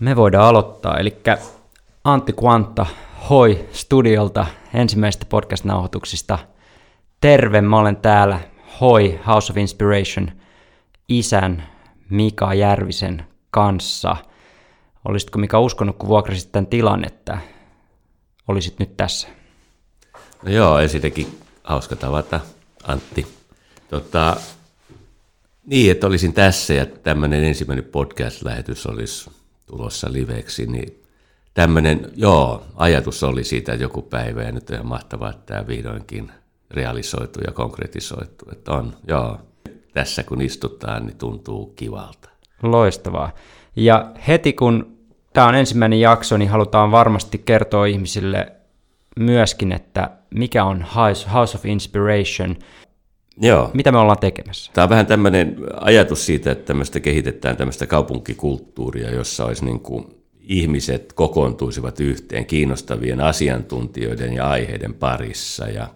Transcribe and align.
Me 0.00 0.16
voidaan 0.16 0.48
aloittaa, 0.48 0.98
eli 0.98 1.16
Antti 2.04 2.34
Quanta, 2.44 2.86
hoi 3.30 3.68
studiolta 3.72 4.46
ensimmäistä 4.74 5.26
podcast-nauhoituksista. 5.28 6.38
Terve, 7.20 7.60
mä 7.60 7.78
olen 7.78 7.96
täällä, 7.96 8.40
hoi 8.80 9.20
House 9.26 9.52
of 9.52 9.56
Inspiration 9.56 10.30
isän 11.08 11.68
Mika 12.10 12.54
Järvisen 12.54 13.26
kanssa. 13.50 14.16
Olisitko 15.04 15.38
Mika 15.38 15.60
uskonut, 15.60 15.96
kun 15.96 16.08
vuokrasit 16.08 16.52
tämän 16.52 16.66
tilan, 16.66 17.04
että 17.04 17.38
olisit 18.48 18.78
nyt 18.78 18.96
tässä? 18.96 19.28
No 20.42 20.52
joo, 20.52 20.78
ensinnäkin 20.78 21.38
hauska 21.64 21.96
tavata, 21.96 22.40
Antti. 22.86 23.26
Tota, 23.90 24.36
niin, 25.66 25.90
että 25.90 26.06
olisin 26.06 26.32
tässä 26.32 26.74
ja 26.74 26.86
tämmöinen 26.86 27.44
ensimmäinen 27.44 27.84
podcast-lähetys 27.84 28.86
olisi 28.86 29.30
tulossa 29.66 30.12
liveksi, 30.12 30.66
niin 30.66 31.02
tämmöinen, 31.54 32.10
joo, 32.16 32.66
ajatus 32.76 33.22
oli 33.22 33.44
siitä 33.44 33.74
joku 33.74 34.02
päivä 34.02 34.42
ja 34.42 34.52
nyt 34.52 34.70
on 34.70 34.74
ihan 34.74 34.86
mahtavaa, 34.86 35.30
että 35.30 35.42
tämä 35.46 35.66
vihdoinkin 35.66 36.32
realisoitu 36.70 37.40
ja 37.46 37.52
konkretisoitu, 37.52 38.44
että 38.52 38.72
on, 38.72 38.96
joo, 39.08 39.40
tässä 39.94 40.22
kun 40.22 40.42
istutaan, 40.42 41.06
niin 41.06 41.18
tuntuu 41.18 41.66
kivalta. 41.66 42.28
Loistavaa. 42.62 43.32
Ja 43.76 44.10
heti 44.28 44.52
kun 44.52 44.96
tämä 45.32 45.46
on 45.46 45.54
ensimmäinen 45.54 46.00
jakso, 46.00 46.36
niin 46.36 46.50
halutaan 46.50 46.90
varmasti 46.90 47.38
kertoa 47.38 47.86
ihmisille 47.86 48.52
myöskin, 49.16 49.72
että 49.72 50.10
mikä 50.34 50.64
on 50.64 50.86
House 51.34 51.56
of 51.56 51.66
Inspiration, 51.66 52.56
Joo. 53.40 53.70
mitä 53.74 53.92
me 53.92 53.98
ollaan 53.98 54.18
tekemässä. 54.18 54.70
Tämä 54.74 54.82
on 54.82 54.90
vähän 54.90 55.06
tämmöinen 55.06 55.56
ajatus 55.80 56.26
siitä, 56.26 56.50
että 56.50 56.64
tämmöistä 56.64 57.00
kehitetään 57.00 57.56
tämmöistä 57.56 57.86
kaupunkikulttuuria, 57.86 59.10
jossa 59.10 59.44
olisi 59.44 59.64
niin 59.64 59.80
kuin 59.80 60.06
ihmiset 60.40 61.12
kokoontuisivat 61.12 62.00
yhteen 62.00 62.46
kiinnostavien 62.46 63.20
asiantuntijoiden 63.20 64.32
ja 64.32 64.48
aiheiden 64.48 64.94
parissa. 64.94 65.68
Ja 65.68 65.88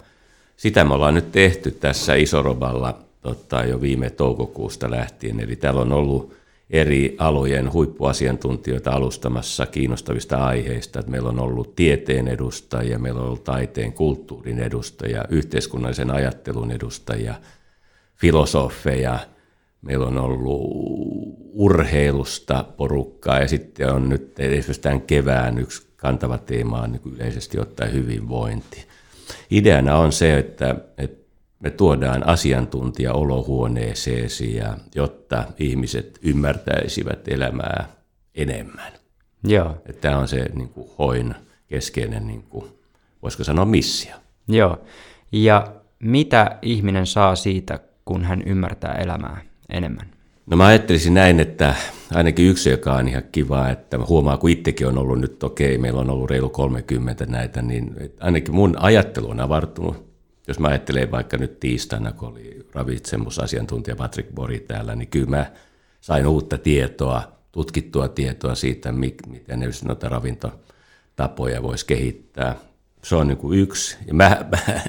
sitä 0.57 0.85
me 0.85 0.95
ollaan 0.95 1.15
nyt 1.15 1.33
tehty 1.33 1.71
tässä 1.71 2.15
Isoroballa 2.15 2.99
tota, 3.21 3.65
jo 3.65 3.81
viime 3.81 4.11
toukokuusta 4.11 4.91
lähtien. 4.91 5.41
Eli 5.41 5.57
täällä 5.57 5.81
on 5.81 5.93
ollut 5.93 6.40
eri 6.71 7.17
alojen 7.19 7.73
huippuasiantuntijoita 7.73 8.91
alustamassa 8.91 9.67
kiinnostavista 9.67 10.37
aiheista. 10.37 11.01
Että 11.01 11.11
meillä 11.11 11.29
on 11.29 11.41
ollut 11.41 11.77
tieteen 11.77 12.29
edustajia, 12.29 12.99
meillä 12.99 13.21
on 13.21 13.27
ollut 13.27 13.45
taiteen, 13.45 13.93
kulttuurin 13.93 14.59
edustajia, 14.59 15.25
yhteiskunnallisen 15.29 16.11
ajattelun 16.11 16.71
edustajia, 16.71 17.35
filosofeja, 18.17 19.19
meillä 19.83 20.07
on 20.07 20.19
ollut 20.19 20.61
urheilusta 21.53 22.65
porukkaa 22.77 23.41
ja 23.41 23.49
sitten 23.49 23.93
on 23.93 24.09
nyt 24.09 24.41
esimerkiksi 24.41 24.81
tämän 24.81 25.01
kevään 25.01 25.59
yksi 25.59 25.87
kantava 25.97 26.39
teema 26.39 26.81
on 26.81 26.93
niin 26.93 27.15
yleisesti 27.15 27.59
ottaen 27.61 27.93
hyvinvointi. 27.93 28.85
Ideana 29.51 29.97
on 29.97 30.13
se, 30.13 30.39
että, 30.39 30.77
että 30.99 31.20
me 31.61 31.71
tuodaan 31.71 32.27
asiantuntija 32.27 33.13
olohuoneeseesi, 33.13 34.57
ja, 34.57 34.77
jotta 34.95 35.45
ihmiset 35.59 36.19
ymmärtäisivät 36.23 37.29
elämää 37.29 37.89
enemmän. 38.35 38.93
Joo. 39.45 39.77
Että 39.87 40.01
tämä 40.01 40.19
on 40.19 40.29
se 40.29 40.45
niin 40.55 40.69
kuin, 40.69 40.91
hoin 40.99 41.35
keskeinen, 41.69 42.27
niin 42.27 42.43
kuin, 42.43 42.65
voisiko 43.23 43.45
sanoa, 43.45 43.65
missio. 43.65 44.15
Joo. 44.49 44.79
Ja 45.33 45.73
mitä 45.99 46.59
ihminen 46.63 47.07
saa 47.07 47.37
siitä, 47.37 47.79
kun 48.05 48.25
hän 48.25 48.43
ymmärtää 48.47 48.95
elämää 48.95 49.43
enemmän? 49.69 50.07
No 50.47 50.57
mä 50.57 50.67
ajattelisin 50.67 51.15
näin, 51.15 51.41
että 51.41 51.75
ainakin 52.15 52.47
yksi, 52.47 52.71
joka 52.71 52.93
on 52.95 53.09
ihan 53.09 53.23
kiva, 53.33 53.69
että 53.69 53.99
mä 53.99 54.05
huomaan, 54.09 54.39
kun 54.39 54.51
itsekin 54.51 54.87
on 54.87 54.99
ollut 54.99 55.21
nyt, 55.21 55.43
okei, 55.43 55.79
meillä 55.79 56.01
on 56.01 56.11
ollut 56.11 56.31
reilu 56.31 56.49
30 56.49 57.27
näitä, 57.27 57.63
niin 57.63 57.97
ainakin 58.21 58.55
mun 58.55 58.77
ajattelu 58.79 59.31
on 59.31 59.41
avartunut 59.41 60.10
jos 60.51 60.59
mä 60.59 60.69
ajattelen 60.69 61.11
vaikka 61.11 61.37
nyt 61.37 61.61
tiistaina, 61.61 62.13
kun 62.13 62.29
oli 62.29 62.67
ravitsemusasiantuntija 62.75 63.97
Patrick 63.97 64.35
Bori 64.35 64.61
täällä, 64.61 64.95
niin 64.95 65.09
kyllä 65.09 65.31
mä 65.31 65.53
sain 66.01 66.27
uutta 66.27 66.59
tietoa, 66.59 67.23
tutkittua 67.53 68.09
tietoa 68.09 68.55
siitä, 68.55 68.93
miten 68.93 69.73
noita 69.85 70.09
ravintotapoja 70.09 71.63
voisi 71.63 71.87
kehittää. 71.87 72.57
Se 73.05 73.17
on 73.17 73.29
niin 73.29 73.37
kuin 73.37 73.59
yksi. 73.59 73.97
Ja 74.07 74.15
mä, 74.15 74.45
mä, 74.51 74.81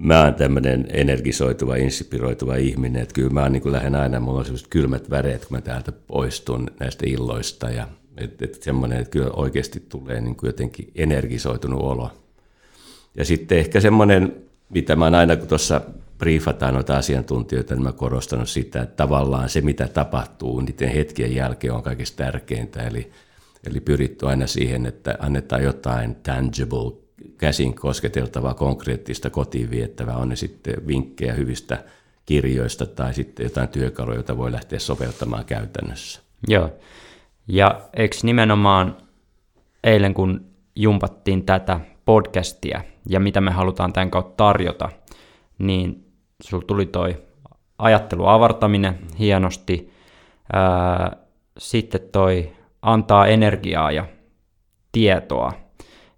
mä 0.00 0.24
oon 0.24 0.34
tämmöinen 0.34 0.86
energisoituva, 0.88 1.76
inspiroituva 1.76 2.56
ihminen, 2.56 3.02
että 3.02 3.14
kyllä 3.14 3.30
mä 3.30 3.48
niin 3.48 3.62
kuin 3.62 3.72
lähden 3.72 3.94
aina, 3.94 4.20
mulla 4.20 4.38
on 4.38 4.44
sellaiset 4.44 4.68
kylmät 4.68 5.10
väreet, 5.10 5.46
kun 5.46 5.56
mä 5.56 5.60
täältä 5.60 5.92
poistun 5.92 6.70
näistä 6.80 7.04
illoista 7.06 7.70
ja 7.70 7.88
että 8.16 8.44
et 8.44 8.62
semmoinen, 8.62 8.98
että 8.98 9.10
kyllä 9.10 9.30
oikeasti 9.30 9.80
tulee 9.88 10.20
niin 10.20 10.36
kuin 10.36 10.48
jotenkin 10.48 10.90
energisoitunut 10.94 11.80
olo. 11.80 12.10
Ja 13.16 13.24
sitten 13.24 13.58
ehkä 13.58 13.80
semmoinen 13.80 14.51
mitä 14.72 14.96
mä 14.96 15.04
aina, 15.04 15.36
kun 15.36 15.48
tuossa 15.48 15.80
briefataan 16.18 16.74
noita 16.74 16.96
asiantuntijoita, 16.96 17.74
niin 17.74 17.82
mä 17.82 17.92
korostanut 17.92 18.48
sitä, 18.48 18.82
että 18.82 18.96
tavallaan 18.96 19.48
se, 19.48 19.60
mitä 19.60 19.88
tapahtuu 19.88 20.60
niiden 20.60 20.88
hetkien 20.88 21.34
jälkeen 21.34 21.72
on 21.72 21.82
kaikista 21.82 22.24
tärkeintä. 22.24 22.82
Eli, 22.82 23.10
eli 23.66 23.80
pyritty 23.80 24.26
aina 24.26 24.46
siihen, 24.46 24.86
että 24.86 25.16
annetaan 25.18 25.62
jotain 25.62 26.14
tangible, 26.14 26.92
käsin 27.38 27.74
kosketeltavaa, 27.74 28.54
konkreettista, 28.54 29.30
kotiin 29.30 29.70
viettävää, 29.70 30.16
on 30.16 30.28
ne 30.28 30.36
sitten 30.36 30.86
vinkkejä 30.86 31.32
hyvistä 31.32 31.84
kirjoista 32.26 32.86
tai 32.86 33.14
sitten 33.14 33.44
jotain 33.44 33.68
työkaluja, 33.68 34.16
joita 34.16 34.36
voi 34.36 34.52
lähteä 34.52 34.78
sopeuttamaan 34.78 35.44
käytännössä. 35.44 36.20
Joo, 36.48 36.70
ja 37.48 37.88
eikö 37.96 38.16
nimenomaan 38.22 38.96
eilen 39.84 40.14
kun 40.14 40.44
jumpattiin 40.76 41.44
tätä 41.44 41.80
podcastia 42.04 42.80
ja 43.08 43.20
mitä 43.20 43.40
me 43.40 43.50
halutaan 43.50 43.92
tämän 43.92 44.10
kautta 44.10 44.44
tarjota, 44.44 44.88
niin 45.58 46.12
sulla 46.42 46.64
tuli 46.66 46.86
toi 46.86 47.22
ajattelu 47.78 48.26
avartaminen 48.26 48.98
hienosti, 49.18 49.92
ää, 50.52 51.16
sitten 51.58 52.00
toi 52.12 52.52
antaa 52.82 53.26
energiaa 53.26 53.92
ja 53.92 54.06
tietoa. 54.92 55.52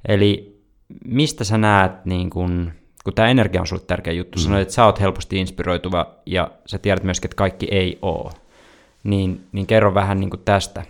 Eli 0.08 0.60
mistä 1.04 1.44
sä 1.44 1.58
näet, 1.58 2.04
niin 2.04 2.30
kun, 2.30 2.72
kun 3.04 3.14
tämä 3.14 3.28
energia 3.28 3.60
on 3.60 3.66
sulle 3.66 3.82
tärkeä 3.86 4.12
juttu, 4.12 4.38
mm. 4.38 4.42
sanoit, 4.42 4.62
että 4.62 4.74
sä 4.74 4.84
oot 4.84 5.00
helposti 5.00 5.40
inspiroituva 5.40 6.06
ja 6.26 6.50
sä 6.66 6.78
tiedät 6.78 7.04
myöskin, 7.04 7.26
että 7.26 7.36
kaikki 7.36 7.68
ei 7.70 7.98
ole, 8.02 8.32
niin, 9.04 9.46
niin 9.52 9.66
kerro 9.66 9.94
vähän 9.94 10.20
niin 10.20 10.30
tästä 10.44 10.82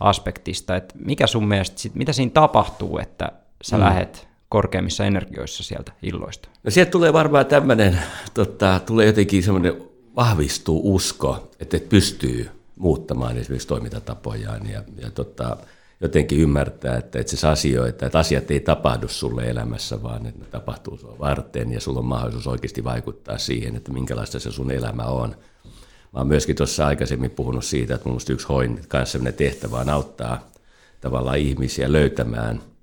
aspektista, 0.00 0.76
että 0.76 0.94
mikä 0.98 1.26
sun 1.26 1.48
mielestä, 1.48 1.88
mitä 1.94 2.12
siinä 2.12 2.30
tapahtuu, 2.34 2.98
että 2.98 3.32
sä 3.62 3.76
mm. 3.76 3.82
lähet 3.82 4.28
korkeimmissa 4.54 5.04
energioissa 5.04 5.62
sieltä 5.62 5.92
illoista? 6.02 6.48
No 6.64 6.70
sieltä 6.70 6.90
tulee 6.90 7.12
varmaan 7.12 7.46
tämmöinen, 7.46 7.98
tota, 8.34 8.80
tulee 8.86 9.06
jotenkin 9.06 9.42
semmoinen 9.42 9.82
vahvistuu 10.16 10.94
usko, 10.94 11.50
että 11.60 11.76
et 11.76 11.88
pystyy 11.88 12.50
muuttamaan 12.76 13.38
esimerkiksi 13.38 13.68
toimintatapojaan 13.68 14.70
ja, 14.70 14.82
ja 14.96 15.10
tota, 15.10 15.56
jotenkin 16.00 16.38
ymmärtää, 16.38 16.96
että 16.96 17.18
itse 17.18 17.30
asiassa 17.30 17.50
asioita, 17.50 18.06
että 18.06 18.18
asiat 18.18 18.50
ei 18.50 18.60
tapahdu 18.60 19.08
sulle 19.08 19.42
elämässä, 19.42 20.02
vaan 20.02 20.26
että 20.26 20.40
ne 20.40 20.46
tapahtuu 20.50 20.96
sua 20.96 21.16
varten 21.18 21.72
ja 21.72 21.80
sulla 21.80 21.98
on 21.98 22.04
mahdollisuus 22.04 22.46
oikeasti 22.46 22.84
vaikuttaa 22.84 23.38
siihen, 23.38 23.76
että 23.76 23.92
minkälaista 23.92 24.40
se 24.40 24.52
sun 24.52 24.70
elämä 24.70 25.02
on. 25.02 25.36
Mä 26.12 26.20
oon 26.20 26.26
myöskin 26.26 26.56
tuossa 26.56 26.86
aikaisemmin 26.86 27.30
puhunut 27.30 27.64
siitä, 27.64 27.94
että 27.94 28.08
mun 28.08 28.20
yksi 28.30 28.46
hoin 28.48 28.80
kanssa 28.88 29.18
tehtävä 29.36 29.78
on 29.78 29.88
auttaa 29.88 30.48
tavallaan 31.00 31.38
ihmisiä 31.38 31.92
löytämään– 31.92 32.60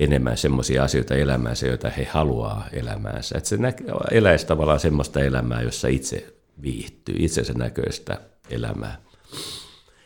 enemmän 0.00 0.36
semmoisia 0.36 0.84
asioita 0.84 1.14
elämäänsä, 1.14 1.66
joita 1.66 1.90
he 1.90 2.04
haluaa 2.04 2.66
elämäänsä. 2.72 3.38
Että 3.38 3.48
se 3.48 3.56
nä- 3.56 3.72
eläisi 4.10 4.46
tavallaan 4.46 4.80
semmoista 4.80 5.20
elämää, 5.20 5.62
jossa 5.62 5.88
itse 5.88 6.34
viihtyy, 6.62 7.14
itsensä 7.18 7.52
näköistä 7.52 8.20
elämää. 8.50 8.96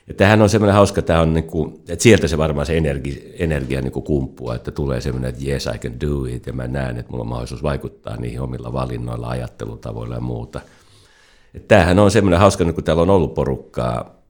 Ja 0.08 0.14
tämähän 0.14 0.42
on 0.42 0.48
semmoinen 0.48 0.74
hauska, 0.74 1.02
tämä 1.02 1.20
on 1.20 1.34
niin 1.34 1.44
kuin, 1.44 1.74
että 1.88 2.02
sieltä 2.02 2.28
se 2.28 2.38
varmaan 2.38 2.66
se 2.66 2.76
energi, 2.76 3.34
energia 3.38 3.80
niin 3.80 3.92
kuin 3.92 4.04
kumppua, 4.04 4.54
että 4.54 4.70
tulee 4.70 5.00
semmoinen, 5.00 5.28
että 5.28 5.44
yes, 5.46 5.68
I 5.74 5.78
can 5.78 6.00
do 6.00 6.24
it, 6.24 6.46
ja 6.46 6.52
mä 6.52 6.68
näen, 6.68 6.96
että 6.96 7.10
mulla 7.10 7.22
on 7.22 7.28
mahdollisuus 7.28 7.62
vaikuttaa 7.62 8.16
niihin 8.16 8.40
omilla 8.40 8.72
valinnoilla, 8.72 9.28
ajattelutavoilla 9.28 10.14
ja 10.14 10.20
muuta. 10.20 10.60
Että 11.54 11.68
tämähän 11.68 11.98
on 11.98 12.10
semmoinen 12.10 12.40
hauska, 12.40 12.64
niin 12.64 12.74
kun 12.74 12.84
täällä 12.84 13.02
on 13.02 13.10
ollut 13.10 13.34
porukkaa 13.34 14.23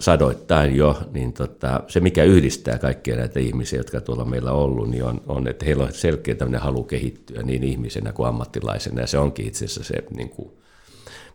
sadoittain 0.00 0.76
jo, 0.76 0.98
niin 1.12 1.32
tota, 1.32 1.80
se 1.88 2.00
mikä 2.00 2.24
yhdistää 2.24 2.78
kaikkia 2.78 3.16
näitä 3.16 3.40
ihmisiä, 3.40 3.78
jotka 3.78 4.00
tuolla 4.00 4.24
meillä 4.24 4.52
on 4.52 4.58
ollut, 4.62 4.90
niin 4.90 5.04
on, 5.04 5.20
on 5.26 5.48
että 5.48 5.64
heillä 5.64 5.84
on 5.84 5.92
selkeä 5.92 6.34
tämmöinen 6.34 6.60
halu 6.60 6.84
kehittyä 6.84 7.42
niin 7.42 7.64
ihmisenä 7.64 8.12
kuin 8.12 8.28
ammattilaisena, 8.28 9.00
ja 9.00 9.06
se 9.06 9.18
onkin 9.18 9.46
itse 9.46 9.64
asiassa 9.64 9.84
se 9.84 10.04
niin 10.16 10.30
kuin 10.30 10.50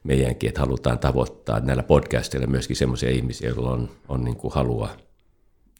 meidänkin, 0.03 0.47
että 0.47 0.61
halutaan 0.61 0.99
tavoittaa 0.99 1.59
näillä 1.59 1.83
podcasteilla 1.83 2.47
myöskin 2.47 2.75
semmoisia 2.75 3.09
ihmisiä, 3.09 3.49
joilla 3.49 3.71
on, 3.71 3.89
on 4.09 4.23
niin 4.23 4.35
kuin 4.35 4.53
halua 4.53 4.89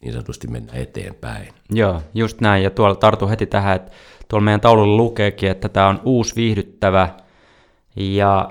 niin 0.02 0.12
sanotusti 0.12 0.48
mennä 0.48 0.72
eteenpäin. 0.72 1.48
Joo, 1.70 2.02
just 2.14 2.40
näin, 2.40 2.64
ja 2.64 2.70
tuolla 2.70 2.94
tartu 2.94 3.28
heti 3.28 3.46
tähän, 3.46 3.76
että 3.76 3.92
tuolla 4.28 4.44
meidän 4.44 4.60
taululla 4.60 4.96
lukeekin, 4.96 5.50
että 5.50 5.68
tämä 5.68 5.88
on 5.88 6.00
uusi 6.04 6.36
viihdyttävä 6.36 7.08
ja... 7.96 8.50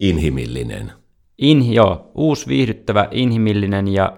Inhimillinen 0.00 0.92
In, 1.38 1.72
joo, 1.72 2.10
uusi 2.14 2.46
viihdyttävä, 2.46 3.08
inhimillinen 3.10 3.88
ja 3.88 4.16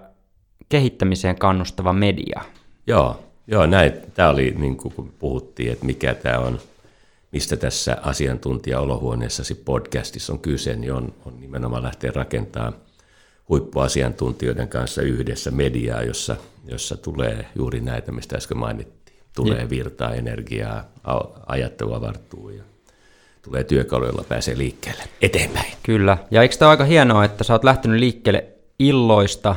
kehittämiseen 0.69 1.35
kannustava 1.35 1.93
media. 1.93 2.41
Joo, 2.87 3.19
joo 3.47 3.65
näin. 3.65 3.93
Tämä 4.13 4.29
oli 4.29 4.55
niin 4.57 4.77
kuin 4.77 4.93
kun 4.93 5.13
puhuttiin, 5.19 5.71
että 5.71 5.85
mikä 5.85 6.13
tämä 6.13 6.37
on, 6.37 6.59
mistä 7.31 7.57
tässä 7.57 7.97
asiantuntijaolohuoneessasi 8.01 9.55
podcastissa 9.55 10.33
on 10.33 10.39
kyse, 10.39 10.75
niin 10.75 10.93
on, 10.93 11.13
on 11.25 11.39
nimenomaan 11.39 11.83
lähteä 11.83 12.11
rakentamaan 12.15 12.75
huippuasiantuntijoiden 13.49 14.67
kanssa 14.67 15.01
yhdessä 15.01 15.51
mediaa, 15.51 16.03
jossa, 16.03 16.35
jossa 16.67 16.97
tulee 16.97 17.45
juuri 17.55 17.81
näitä, 17.81 18.11
mistä 18.11 18.37
äsken 18.37 18.57
mainittiin. 18.57 19.19
Tulee 19.35 19.61
ja. 19.61 19.69
virtaa, 19.69 20.13
energiaa, 20.13 20.83
ajattelua 21.47 22.01
varttuu 22.01 22.49
ja 22.49 22.63
tulee 23.41 23.63
työkaluja, 23.63 24.09
joilla 24.09 24.25
pääsee 24.29 24.57
liikkeelle 24.57 25.03
eteenpäin. 25.21 25.73
Kyllä, 25.83 26.17
ja 26.31 26.41
eikö 26.41 26.55
tämä 26.55 26.71
aika 26.71 26.83
hienoa, 26.83 27.25
että 27.25 27.43
sä 27.43 27.53
oot 27.53 27.63
lähtenyt 27.63 27.99
liikkeelle 27.99 28.45
illoista, 28.79 29.55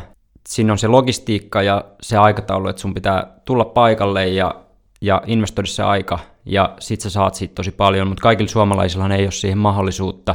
siinä 0.49 0.73
on 0.73 0.79
se 0.79 0.88
logistiikka 0.88 1.62
ja 1.62 1.84
se 2.02 2.17
aikataulu, 2.17 2.69
että 2.69 2.82
sun 2.82 2.94
pitää 2.94 3.26
tulla 3.44 3.64
paikalle 3.64 4.29
ja, 4.29 4.55
ja 5.00 5.23
investoida 5.26 5.67
se 5.67 5.82
aika, 5.82 6.19
ja 6.46 6.75
sit 6.81 7.00
sä 7.00 7.11
saat 7.11 7.34
siitä 7.34 7.55
tosi 7.55 7.70
paljon, 7.70 8.08
mutta 8.08 8.23
kaikilla 8.23 8.50
suomalaisilla 8.50 9.14
ei 9.14 9.25
ole 9.25 9.31
siihen 9.31 9.58
mahdollisuutta, 9.58 10.34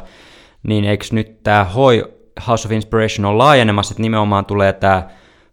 niin 0.64 0.86
eikö 0.86 1.06
nyt 1.12 1.44
tämä 1.44 1.64
HOI 1.64 2.04
House 2.48 2.68
of 2.68 2.72
Inspiration 2.72 3.26
on 3.26 3.38
laajenemassa, 3.38 3.94
että 3.94 4.02
nimenomaan 4.02 4.46
tulee 4.46 4.74
tämä 4.74 5.10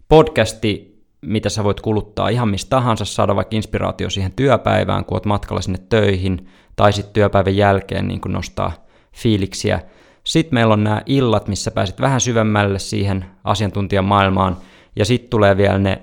podcasti, 0.09 0.95
mitä 1.21 1.49
sä 1.49 1.65
voit 1.65 1.81
kuluttaa 1.81 2.29
ihan 2.29 2.49
mistä 2.49 2.71
tahansa, 2.71 3.05
saada 3.05 3.37
vaikka 3.37 3.57
inspiraatio 3.57 4.11
siihen 4.11 4.33
työpäivään, 4.37 5.05
kun 5.05 5.17
oot 5.17 5.27
matkalla 5.27 5.63
sinne 5.63 5.79
töihin, 5.89 6.49
tai 6.77 6.93
sitten 6.93 7.13
työpäivän 7.13 7.57
jälkeen 7.57 8.09
niin 8.09 8.21
nostaa 8.29 8.73
fiiliksiä. 9.13 9.81
Sitten 10.25 10.55
meillä 10.55 10.73
on 10.73 10.85
nämä 10.85 11.03
illat, 11.07 11.49
missä 11.49 11.71
pääset 11.71 12.01
vähän 12.01 12.21
syvemmälle 12.21 12.79
siihen 12.79 13.25
asiantuntijamaailmaan, 13.45 14.57
ja 14.97 15.05
sitten 15.05 15.31
tulee 15.31 15.57
vielä 15.57 15.79
ne 15.79 16.03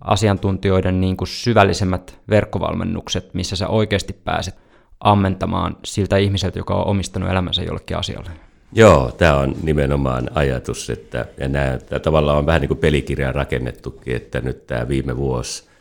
asiantuntijoiden 0.00 1.00
niin 1.00 1.16
kuin 1.16 1.28
syvällisemmät 1.28 2.18
verkkovalmennukset, 2.28 3.34
missä 3.34 3.56
sä 3.56 3.68
oikeasti 3.68 4.12
pääset 4.12 4.54
ammentamaan 5.00 5.76
siltä 5.84 6.16
ihmiseltä, 6.16 6.58
joka 6.58 6.74
on 6.74 6.86
omistanut 6.86 7.30
elämänsä 7.30 7.62
jollekin 7.62 7.96
asialle. 7.96 8.30
Joo, 8.72 9.12
tämä 9.12 9.36
on 9.36 9.54
nimenomaan 9.62 10.30
ajatus, 10.34 10.90
että 10.90 11.26
ja 11.38 11.48
nämä, 11.48 11.78
tämä 11.78 11.98
tavallaan 11.98 12.38
on 12.38 12.46
vähän 12.46 12.60
niin 12.60 12.68
kuin 12.68 12.78
pelikirjaa 12.78 13.32
rakennettukin, 13.32 14.16
että 14.16 14.40
nyt 14.40 14.66
tämä 14.66 14.88
viime 14.88 15.16
vuosi 15.16 15.71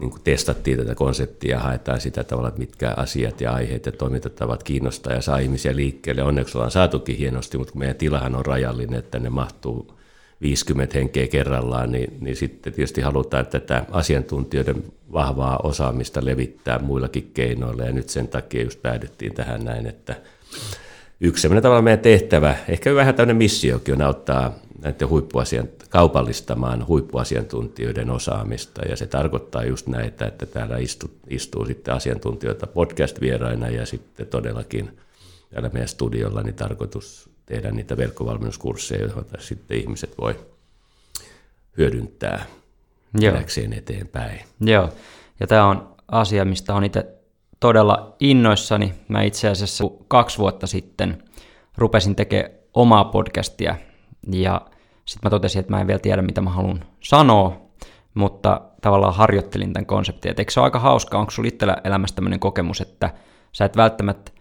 niin 0.00 0.10
kuin 0.10 0.22
testattiin 0.24 0.78
tätä 0.78 0.94
konseptia 0.94 1.56
ja 1.56 1.62
haetaan 1.62 2.00
sitä 2.00 2.24
tavalla, 2.24 2.48
että 2.48 2.60
mitkä 2.60 2.94
asiat 2.96 3.40
ja 3.40 3.52
aiheet 3.52 3.86
ja 3.86 3.92
toimintatavat 3.92 4.62
kiinnostaa 4.62 5.12
ja 5.12 5.22
saa 5.22 5.38
ihmisiä 5.38 5.76
liikkeelle. 5.76 6.22
Onneksi 6.22 6.58
ollaan 6.58 6.70
saatukin 6.70 7.16
hienosti, 7.16 7.58
mutta 7.58 7.72
kun 7.72 7.78
meidän 7.78 7.96
tilahan 7.96 8.34
on 8.34 8.46
rajallinen, 8.46 8.98
että 8.98 9.18
ne 9.18 9.30
mahtuu 9.30 9.96
50 10.40 10.98
henkeä 10.98 11.28
kerrallaan, 11.28 11.92
niin, 11.92 12.16
niin 12.20 12.36
sitten 12.36 12.72
tietysti 12.72 13.00
halutaan 13.00 13.46
tätä 13.46 13.84
asiantuntijoiden 13.90 14.84
vahvaa 15.12 15.60
osaamista 15.62 16.24
levittää 16.24 16.78
muillakin 16.78 17.30
keinoilla, 17.34 17.84
ja 17.84 17.92
nyt 17.92 18.08
sen 18.08 18.28
takia 18.28 18.62
just 18.62 18.82
päädyttiin 18.82 19.34
tähän 19.34 19.64
näin, 19.64 19.86
että 19.86 20.16
yksi 21.20 21.42
sellainen 21.42 21.62
tavalla 21.62 21.82
meidän 21.82 21.98
tehtävä, 21.98 22.56
ehkä 22.68 22.94
vähän 22.94 23.14
tämmöinen 23.14 23.36
missiokin 23.36 23.94
on 23.94 24.02
auttaa 24.02 24.54
näiden 24.82 25.08
huippuasian, 25.08 25.68
kaupallistamaan 25.90 26.86
huippuasiantuntijoiden 26.86 28.10
osaamista, 28.10 28.82
ja 28.88 28.96
se 28.96 29.06
tarkoittaa 29.06 29.64
just 29.64 29.86
näitä, 29.86 30.26
että 30.26 30.46
täällä 30.46 30.78
istuu, 30.78 31.10
istuu 31.28 31.66
sitten 31.66 31.94
asiantuntijoita 31.94 32.66
podcast-vieraina, 32.66 33.68
ja 33.68 33.86
sitten 33.86 34.26
todellakin 34.26 34.98
täällä 35.50 35.68
meidän 35.72 35.88
studiolla 35.88 36.42
niin 36.42 36.54
tarkoitus 36.54 37.30
tehdä 37.46 37.70
niitä 37.70 37.96
verkkovalmennuskursseja, 37.96 39.06
joita 39.06 39.38
sitten 39.40 39.78
ihmiset 39.78 40.18
voi 40.18 40.34
hyödyntää 41.78 42.46
Joo. 43.20 43.36
eteenpäin. 43.76 44.40
Joo, 44.60 44.92
ja 45.40 45.46
tämä 45.46 45.66
on 45.66 45.96
asia, 46.08 46.44
mistä 46.44 46.74
on 46.74 46.84
itse 46.84 47.15
todella 47.60 48.16
innoissani. 48.20 48.94
Mä 49.08 49.22
itse 49.22 49.48
asiassa 49.48 49.84
kaksi 50.08 50.38
vuotta 50.38 50.66
sitten 50.66 51.22
rupesin 51.76 52.16
tekemään 52.16 52.50
omaa 52.74 53.04
podcastia 53.04 53.76
ja 54.32 54.60
sitten 55.04 55.26
mä 55.26 55.30
totesin, 55.30 55.60
että 55.60 55.72
mä 55.72 55.80
en 55.80 55.86
vielä 55.86 55.98
tiedä, 55.98 56.22
mitä 56.22 56.40
mä 56.40 56.50
haluan 56.50 56.84
sanoa, 57.00 57.66
mutta 58.14 58.60
tavallaan 58.82 59.14
harjoittelin 59.14 59.72
tämän 59.72 59.86
konseptin. 59.86 60.30
Et 60.30 60.38
eikö 60.38 60.52
se 60.52 60.60
ole 60.60 60.66
aika 60.66 60.78
hauskaa, 60.78 61.20
onko 61.20 61.30
sulla 61.30 61.48
itsellä 61.48 61.76
elämässä 61.84 62.16
tämmöinen 62.16 62.40
kokemus, 62.40 62.80
että 62.80 63.10
sä 63.52 63.64
et 63.64 63.76
välttämättä 63.76 64.32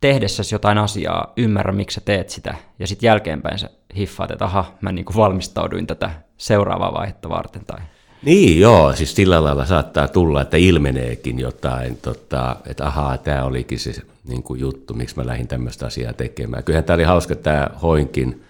tehdessäsi 0.00 0.54
jotain 0.54 0.78
asiaa 0.78 1.32
ymmärrä, 1.36 1.72
miksi 1.72 1.94
sä 1.94 2.00
teet 2.00 2.28
sitä, 2.28 2.54
ja 2.78 2.86
sitten 2.86 3.06
jälkeenpäin 3.06 3.58
sä 3.58 3.70
hiffaat, 3.96 4.30
että 4.30 4.44
aha, 4.44 4.64
mä 4.80 4.92
niinku 4.92 5.12
valmistauduin 5.16 5.86
tätä 5.86 6.10
seuraavaa 6.36 6.94
vaihetta 6.94 7.28
varten. 7.28 7.64
Tai... 7.64 7.80
Niin 8.22 8.60
joo, 8.60 8.92
siis 8.92 9.14
sillä 9.14 9.44
lailla 9.44 9.66
saattaa 9.66 10.08
tulla, 10.08 10.42
että 10.42 10.56
ilmeneekin 10.56 11.38
jotain, 11.38 11.96
tota, 11.96 12.56
että 12.66 12.86
ahaa, 12.86 13.18
tämä 13.18 13.44
olikin 13.44 13.78
se 13.78 13.94
niin 14.28 14.42
kuin 14.42 14.60
juttu, 14.60 14.94
miksi 14.94 15.16
mä 15.16 15.26
lähdin 15.26 15.48
tämmöistä 15.48 15.86
asiaa 15.86 16.12
tekemään. 16.12 16.64
Kyllähän 16.64 16.84
tämä 16.84 16.94
oli 16.94 17.04
hauska 17.04 17.34
tämä 17.34 17.70
Hoinkin 17.82 18.42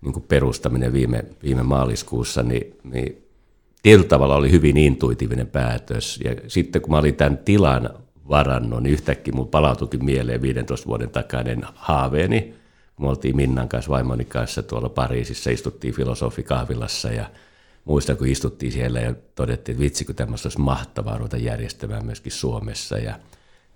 niin 0.00 0.12
kuin 0.12 0.24
perustaminen 0.28 0.92
viime, 0.92 1.24
viime 1.42 1.62
maaliskuussa, 1.62 2.42
niin, 2.42 2.76
niin 2.84 3.24
tietyllä 3.82 4.08
tavalla 4.08 4.36
oli 4.36 4.50
hyvin 4.50 4.76
intuitiivinen 4.76 5.46
päätös. 5.46 6.20
Ja 6.24 6.34
sitten 6.48 6.82
kun 6.82 6.90
mä 6.90 6.98
olin 6.98 7.14
tämän 7.14 7.38
tilan 7.38 7.90
varannut, 8.28 8.82
niin 8.82 8.92
yhtäkkiä 8.92 9.34
mun 9.34 9.48
palautuikin 9.48 10.04
mieleen 10.04 10.42
15 10.42 10.86
vuoden 10.86 11.10
takainen 11.10 11.62
haaveeni. 11.74 12.54
Me 13.00 13.08
oltiin 13.08 13.36
Minnan 13.36 13.68
kanssa, 13.68 13.90
vaimoni 13.90 14.24
kanssa 14.24 14.62
tuolla 14.62 14.88
Pariisissa, 14.88 15.50
istuttiin 15.50 15.94
filosofikahvilassa 15.94 17.08
ja 17.08 17.26
muistan, 17.84 18.16
kun 18.16 18.26
istuttiin 18.26 18.72
siellä 18.72 19.00
ja 19.00 19.14
todettiin, 19.34 19.74
että 19.74 19.82
vitsi, 19.82 20.04
kun 20.04 20.14
tämmöistä 20.14 20.46
olisi 20.46 20.60
mahtavaa 20.60 21.18
ruveta 21.18 21.36
järjestämään 21.36 22.06
myöskin 22.06 22.32
Suomessa. 22.32 22.98
Ja 22.98 23.18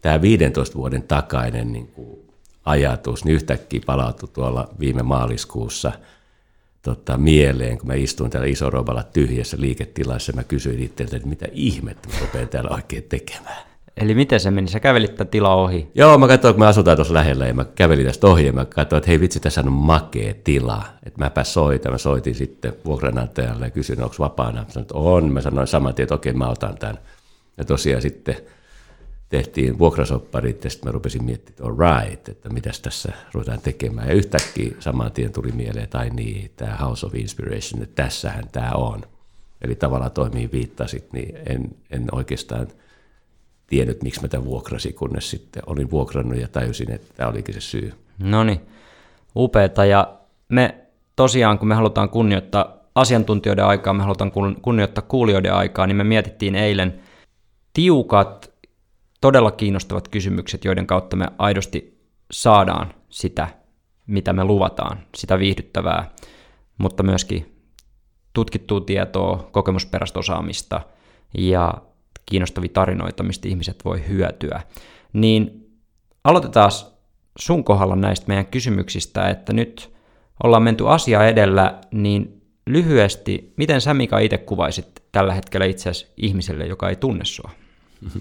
tämä 0.00 0.22
15 0.22 0.76
vuoden 0.76 1.02
takainen 1.02 1.72
niin 1.72 1.86
kuin 1.86 2.18
ajatus, 2.64 3.24
niin 3.24 3.34
yhtäkkiä 3.34 3.80
palautui 3.86 4.28
tuolla 4.28 4.68
viime 4.80 5.02
maaliskuussa 5.02 5.92
tota, 6.82 7.16
mieleen, 7.18 7.78
kun 7.78 7.86
mä 7.86 7.94
istuin 7.94 8.30
täällä 8.30 8.48
Isoroballa 8.48 9.02
tyhjässä 9.02 9.56
liiketilassa, 9.60 10.32
mä 10.32 10.44
kysyin 10.44 10.82
itseltä, 10.82 11.16
että 11.16 11.28
mitä 11.28 11.46
ihmettä 11.52 12.08
mä 12.08 12.14
rupean 12.20 12.48
täällä 12.48 12.70
oikein 12.70 13.02
tekemään. 13.02 13.68
Eli 14.00 14.14
miten 14.14 14.40
se 14.40 14.50
meni? 14.50 14.68
Sä 14.68 14.80
kävelit 14.80 15.14
tämän 15.14 15.30
tila 15.30 15.54
ohi? 15.54 15.90
Joo, 15.94 16.18
mä 16.18 16.28
katsoin, 16.28 16.54
kun 16.54 16.62
me 16.62 16.66
asutaan 16.66 16.96
tuossa 16.96 17.14
lähellä 17.14 17.46
ja 17.46 17.54
mä 17.54 17.64
kävelin 17.64 18.06
tästä 18.06 18.26
ohi 18.26 18.46
ja 18.46 18.52
mä 18.52 18.64
katsoin, 18.64 18.98
että 18.98 19.10
hei 19.10 19.20
vitsi, 19.20 19.40
tässä 19.40 19.60
on 19.60 19.72
makea 19.72 20.34
tila. 20.44 20.82
Että 21.06 21.18
mäpä 21.18 21.44
soitan. 21.44 21.92
Mä 21.92 21.98
soitin 21.98 22.34
sitten 22.34 22.72
vuokranantajalle 22.84 23.66
ja 23.66 23.70
kysyin, 23.70 24.02
onko 24.02 24.16
vapaana. 24.18 24.60
Mä 24.60 24.70
sanoin, 24.70 24.82
että 24.82 24.94
on. 24.94 25.32
Mä 25.32 25.40
sanoin 25.40 25.66
saman 25.66 25.94
tien, 25.94 26.04
että 26.04 26.14
okei, 26.14 26.32
mä 26.32 26.48
otan 26.48 26.78
tämän. 26.78 26.98
Ja 27.56 27.64
tosiaan 27.64 28.02
sitten 28.02 28.36
tehtiin 29.28 29.78
vuokrasopparit 29.78 30.64
ja 30.64 30.70
sitten 30.70 30.88
mä 30.88 30.92
rupesin 30.92 31.24
miettimään, 31.24 31.52
että 31.52 31.64
all 31.64 32.04
right, 32.04 32.28
että 32.28 32.48
mitäs 32.48 32.80
tässä 32.80 33.12
ruvetaan 33.32 33.60
tekemään. 33.60 34.08
Ja 34.08 34.14
yhtäkkiä 34.14 34.74
saman 34.80 35.12
tien 35.12 35.32
tuli 35.32 35.52
mieleen, 35.52 35.84
että 35.84 35.98
ai 35.98 36.10
niin, 36.10 36.50
tämä 36.56 36.76
House 36.76 37.06
of 37.06 37.14
Inspiration, 37.14 37.82
että 37.82 38.02
tässähän 38.02 38.44
tämä 38.52 38.70
on. 38.70 39.02
Eli 39.62 39.74
tavallaan 39.74 40.10
toimii 40.10 40.48
viittasit, 40.52 41.12
niin 41.12 41.38
en, 41.46 41.68
en 41.90 42.04
oikeastaan– 42.12 42.68
tiennyt, 43.68 44.02
miksi 44.02 44.22
mä 44.22 44.28
tämän 44.28 44.44
vuokrasin, 44.44 44.94
kunnes 44.94 45.30
sitten 45.30 45.62
olin 45.66 45.90
vuokrannut 45.90 46.40
ja 46.40 46.48
tajusin, 46.48 46.90
että 46.90 47.14
tämä 47.16 47.30
olikin 47.30 47.54
se 47.54 47.60
syy. 47.60 47.92
No 48.18 48.44
niin, 48.44 48.60
upeeta. 49.36 49.84
Ja 49.84 50.18
me 50.48 50.74
tosiaan, 51.16 51.58
kun 51.58 51.68
me 51.68 51.74
halutaan 51.74 52.08
kunnioittaa 52.08 52.78
asiantuntijoiden 52.94 53.64
aikaa, 53.64 53.92
me 53.92 54.02
halutaan 54.02 54.32
kunnioittaa 54.62 55.04
kuulijoiden 55.08 55.54
aikaa, 55.54 55.86
niin 55.86 55.96
me 55.96 56.04
mietittiin 56.04 56.54
eilen 56.54 57.00
tiukat, 57.72 58.52
todella 59.20 59.50
kiinnostavat 59.50 60.08
kysymykset, 60.08 60.64
joiden 60.64 60.86
kautta 60.86 61.16
me 61.16 61.26
aidosti 61.38 61.98
saadaan 62.30 62.94
sitä, 63.10 63.48
mitä 64.06 64.32
me 64.32 64.44
luvataan, 64.44 64.98
sitä 65.14 65.38
viihdyttävää, 65.38 66.10
mutta 66.78 67.02
myöskin 67.02 67.54
tutkittua 68.32 68.80
tietoa, 68.80 69.48
kokemusperäistä 69.52 70.18
osaamista 70.18 70.80
ja 71.38 71.74
kiinnostavia 72.28 72.70
tarinoita, 72.72 73.22
mistä 73.22 73.48
ihmiset 73.48 73.84
voi 73.84 74.08
hyötyä. 74.08 74.62
Niin 75.12 75.68
aloitetaan 76.24 76.70
sun 77.38 77.64
kohdalla 77.64 77.96
näistä 77.96 78.26
meidän 78.28 78.46
kysymyksistä, 78.46 79.28
että 79.28 79.52
nyt 79.52 79.92
ollaan 80.44 80.62
menty 80.62 80.88
asia 80.88 81.26
edellä, 81.26 81.80
niin 81.92 82.42
lyhyesti, 82.66 83.52
miten 83.56 83.80
sä 83.80 83.94
Mika 83.94 84.18
itse 84.18 84.38
kuvaisit 84.38 85.02
tällä 85.12 85.34
hetkellä 85.34 85.66
itse 85.66 85.90
asiassa 85.90 86.14
ihmiselle, 86.16 86.66
joka 86.66 86.88
ei 86.88 86.96
tunne 86.96 87.24
sua? 87.24 87.50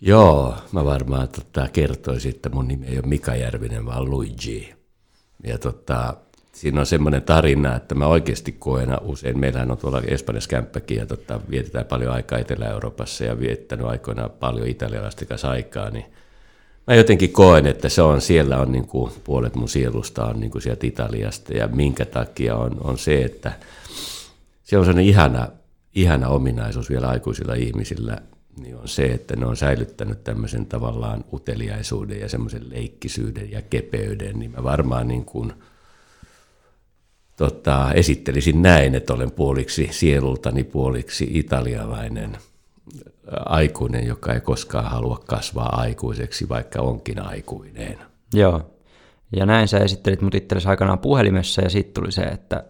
Joo, 0.00 0.54
mä 0.72 0.84
varmaan 0.84 1.28
tota, 1.28 1.68
kertoisin, 1.72 2.34
että 2.34 2.48
mun 2.48 2.68
nimi 2.68 2.86
ei 2.86 2.98
ole 2.98 3.06
Mika 3.06 3.36
Järvinen, 3.36 3.86
vaan 3.86 4.10
Luigi. 4.10 4.74
Ja 5.44 5.58
tota, 5.58 6.16
siinä 6.54 6.80
on 6.80 6.86
semmoinen 6.86 7.22
tarina, 7.22 7.76
että 7.76 7.94
mä 7.94 8.06
oikeasti 8.06 8.52
koen 8.52 8.88
usein, 9.02 9.38
meillähän 9.38 9.70
on 9.70 9.78
tuolla 9.78 10.02
Espanjassa 10.06 10.50
kämppäkin 10.50 10.96
ja 10.96 11.06
tota, 11.06 11.40
vietetään 11.50 11.84
paljon 11.84 12.12
aikaa 12.12 12.38
Etelä-Euroopassa 12.38 13.24
ja 13.24 13.40
viettänyt 13.40 13.86
aikoinaan 13.86 14.30
paljon 14.30 14.68
italialaisten 14.68 15.28
kanssa 15.28 15.50
aikaa, 15.50 15.90
niin 15.90 16.04
mä 16.86 16.94
jotenkin 16.94 17.32
koen, 17.32 17.66
että 17.66 17.88
se 17.88 18.02
on, 18.02 18.20
siellä 18.20 18.58
on 18.58 18.72
niin 18.72 18.86
kuin, 18.86 19.12
puolet 19.24 19.54
mun 19.54 19.68
sielusta 19.68 20.26
on 20.26 20.40
niin 20.40 20.50
kuin 20.50 20.62
sieltä 20.62 20.86
Italiasta 20.86 21.56
ja 21.56 21.68
minkä 21.68 22.04
takia 22.04 22.56
on, 22.56 22.76
on 22.80 22.98
se, 22.98 23.22
että 23.22 23.52
se 24.62 24.78
on 24.78 24.84
sellainen 24.84 25.08
ihana, 25.08 25.48
ihana 25.94 26.28
ominaisuus 26.28 26.90
vielä 26.90 27.08
aikuisilla 27.08 27.54
ihmisillä, 27.54 28.18
niin 28.60 28.76
on 28.76 28.88
se, 28.88 29.06
että 29.06 29.36
ne 29.36 29.46
on 29.46 29.56
säilyttänyt 29.56 30.24
tämmöisen 30.24 30.66
tavallaan 30.66 31.24
uteliaisuuden 31.32 32.20
ja 32.20 32.28
semmoisen 32.28 32.70
leikkisyyden 32.70 33.50
ja 33.50 33.62
kepeyden, 33.62 34.38
niin 34.38 34.50
mä 34.50 34.62
varmaan 34.62 35.08
niin 35.08 35.24
kuin, 35.24 35.52
tota, 37.36 37.92
esittelisin 37.92 38.62
näin, 38.62 38.94
että 38.94 39.14
olen 39.14 39.30
puoliksi 39.30 39.88
sielultani 39.90 40.64
puoliksi 40.64 41.30
italialainen 41.32 42.38
aikuinen, 43.46 44.06
joka 44.06 44.32
ei 44.32 44.40
koskaan 44.40 44.84
halua 44.84 45.22
kasvaa 45.26 45.80
aikuiseksi, 45.80 46.48
vaikka 46.48 46.82
onkin 46.82 47.22
aikuinen. 47.22 47.98
Joo. 48.34 48.70
Ja 49.36 49.46
näin 49.46 49.68
sä 49.68 49.78
esittelit 49.78 50.20
mut 50.20 50.34
itsellesi 50.34 50.68
aikanaan 50.68 50.98
puhelimessa 50.98 51.62
ja 51.62 51.70
sitten 51.70 51.94
tuli 51.94 52.12
se, 52.12 52.22
että 52.22 52.64